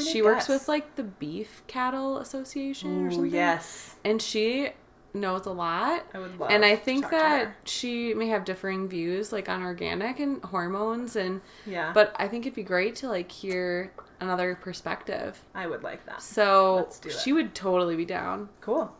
she 0.05 0.21
works 0.21 0.47
with 0.47 0.67
like 0.67 0.95
the 0.95 1.03
Beef 1.03 1.61
Cattle 1.67 2.17
Association 2.17 3.05
or 3.07 3.11
something. 3.11 3.31
yes, 3.31 3.95
And 4.03 4.21
she 4.21 4.69
knows 5.13 5.45
a 5.45 5.51
lot. 5.51 6.03
I 6.13 6.17
would 6.19 6.39
love. 6.39 6.49
and 6.49 6.65
I 6.65 6.75
think 6.75 7.09
that 7.11 7.55
she 7.65 8.13
may 8.15 8.27
have 8.29 8.45
differing 8.45 8.87
views 8.89 9.31
like 9.31 9.47
on 9.47 9.61
organic 9.61 10.19
and 10.19 10.43
hormones 10.43 11.15
and 11.15 11.41
yeah, 11.67 11.91
but 11.93 12.15
I 12.17 12.27
think 12.27 12.45
it'd 12.47 12.55
be 12.55 12.63
great 12.63 12.95
to 12.97 13.09
like 13.09 13.31
hear 13.31 13.93
another 14.19 14.55
perspective. 14.55 15.43
I 15.53 15.67
would 15.67 15.83
like 15.83 16.05
that. 16.07 16.21
So 16.21 16.89
she 17.21 17.31
would 17.33 17.53
totally 17.53 17.95
be 17.95 18.05
down. 18.05 18.49
Cool. 18.61 18.91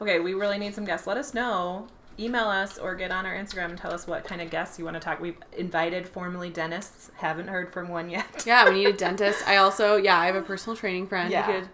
Okay, 0.00 0.20
we 0.20 0.32
really 0.32 0.56
need 0.56 0.74
some 0.74 0.86
guests. 0.86 1.06
Let 1.06 1.18
us 1.18 1.34
know. 1.34 1.88
Email 2.18 2.48
us 2.48 2.78
or 2.78 2.94
get 2.94 3.10
on 3.12 3.26
our 3.26 3.34
Instagram 3.34 3.66
and 3.70 3.78
tell 3.78 3.92
us 3.92 4.06
what 4.06 4.24
kind 4.24 4.40
of 4.40 4.50
guests 4.50 4.78
you 4.78 4.84
want 4.84 4.94
to 4.94 5.00
talk. 5.00 5.20
We've 5.20 5.36
invited 5.56 6.08
formerly 6.08 6.50
dentists. 6.50 7.10
Haven't 7.16 7.48
heard 7.48 7.72
from 7.72 7.88
one 7.88 8.10
yet. 8.10 8.26
Yeah, 8.46 8.68
we 8.68 8.74
need 8.74 8.86
a 8.86 8.92
dentist. 8.92 9.46
I 9.46 9.56
also 9.58 9.96
yeah, 9.96 10.18
I 10.18 10.26
have 10.26 10.34
a 10.34 10.42
personal 10.42 10.76
training 10.76 11.06
friend 11.06 11.30
Yeah. 11.30 11.42
who 11.44 11.52
could 11.60 11.68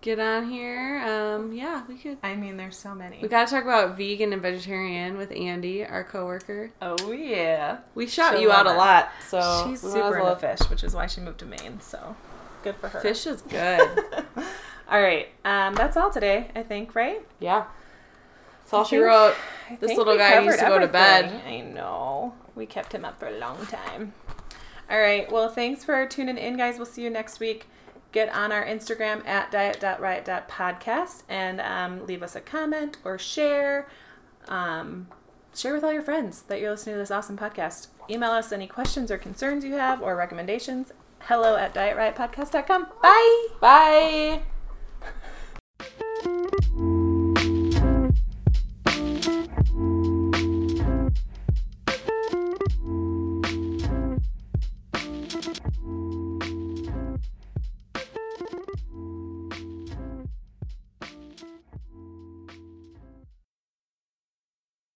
get 0.00 0.18
on 0.18 0.48
here. 0.50 0.98
Um 1.06 1.52
yeah, 1.52 1.82
we 1.88 1.96
could 1.96 2.16
I 2.22 2.36
mean, 2.36 2.56
there's 2.56 2.76
so 2.76 2.94
many. 2.94 3.18
We 3.20 3.28
gotta 3.28 3.50
talk 3.50 3.64
about 3.64 3.96
vegan 3.98 4.32
and 4.32 4.40
vegetarian 4.40 5.16
with 5.18 5.30
Andy, 5.32 5.84
our 5.84 6.04
coworker. 6.04 6.70
oh 6.80 7.12
yeah, 7.12 7.78
We 7.94 8.06
shout 8.06 8.32
She'll 8.32 8.42
you 8.42 8.52
out 8.52 8.66
a 8.66 8.72
lot, 8.72 9.10
so 9.28 9.66
she's 9.68 9.80
super 9.82 10.18
into 10.18 10.36
fish, 10.36 10.60
which 10.70 10.82
is 10.84 10.94
why 10.94 11.06
she 11.06 11.20
moved 11.20 11.38
to 11.40 11.44
Maine. 11.44 11.80
So 11.80 12.16
good 12.62 12.76
for 12.76 12.88
her. 12.88 13.00
Fish 13.00 13.26
is 13.26 13.42
good. 13.42 13.80
all 14.88 15.02
right, 15.02 15.28
um, 15.44 15.74
that's 15.74 15.96
all 15.96 16.10
today. 16.10 16.50
I 16.56 16.62
think, 16.62 16.94
right? 16.94 17.20
yeah. 17.40 17.64
That's 18.72 18.78
all 18.78 18.84
she 18.84 18.96
think- 18.96 19.06
wrote. 19.06 19.34
I 19.70 19.76
This 19.76 19.96
little 19.96 20.16
guy 20.16 20.40
needs 20.40 20.56
to 20.58 20.64
go 20.64 20.78
to 20.78 20.88
bed. 20.88 21.42
I 21.46 21.60
know. 21.60 22.34
We 22.54 22.66
kept 22.66 22.92
him 22.94 23.04
up 23.04 23.18
for 23.20 23.26
a 23.28 23.38
long 23.38 23.64
time. 23.66 24.12
All 24.90 24.98
right. 24.98 25.30
Well, 25.30 25.48
thanks 25.48 25.84
for 25.84 26.06
tuning 26.06 26.36
in, 26.36 26.56
guys. 26.56 26.76
We'll 26.76 26.86
see 26.86 27.02
you 27.02 27.10
next 27.10 27.40
week. 27.40 27.66
Get 28.12 28.28
on 28.34 28.52
our 28.52 28.64
Instagram 28.64 29.26
at 29.26 29.50
diet.riot.podcast 29.50 31.22
and 31.28 31.60
um, 31.60 32.06
leave 32.06 32.22
us 32.22 32.36
a 32.36 32.40
comment 32.40 32.98
or 33.04 33.18
share. 33.18 33.88
Um, 34.48 35.08
share 35.54 35.72
with 35.72 35.84
all 35.84 35.92
your 35.92 36.02
friends 36.02 36.42
that 36.42 36.60
you're 36.60 36.70
listening 36.70 36.96
to 36.96 36.98
this 36.98 37.10
awesome 37.10 37.38
podcast. 37.38 37.86
Email 38.10 38.32
us 38.32 38.52
any 38.52 38.66
questions 38.66 39.10
or 39.10 39.16
concerns 39.16 39.64
you 39.64 39.74
have 39.74 40.02
or 40.02 40.16
recommendations. 40.16 40.92
Hello 41.20 41.56
at 41.56 41.72
dietriotpodcast.com. 41.74 42.86
Bye. 43.02 43.46
Bye. 43.60 44.42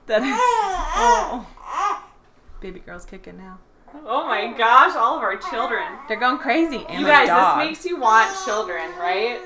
That 0.06 0.22
is. 0.22 0.36
Oh. 0.38 1.46
Baby 2.60 2.80
girl's 2.80 3.04
kicking 3.04 3.36
now. 3.36 3.58
Oh 4.04 4.26
my 4.26 4.52
gosh, 4.56 4.94
all 4.96 5.16
of 5.16 5.22
our 5.22 5.36
children. 5.36 5.84
They're 6.08 6.18
going 6.18 6.38
crazy. 6.38 6.84
And 6.88 7.00
You 7.00 7.06
guys, 7.06 7.28
dog. 7.28 7.58
this 7.60 7.66
makes 7.68 7.84
you 7.84 7.98
want 8.00 8.34
children, 8.44 8.90
right? 8.98 9.38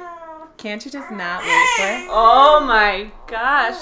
Can't 0.57 0.85
you 0.85 0.91
just 0.91 1.11
not 1.11 1.41
wait 1.43 1.67
for 1.77 1.87
it? 1.87 2.07
Oh 2.11 2.63
my 2.67 3.11
gosh. 3.27 3.77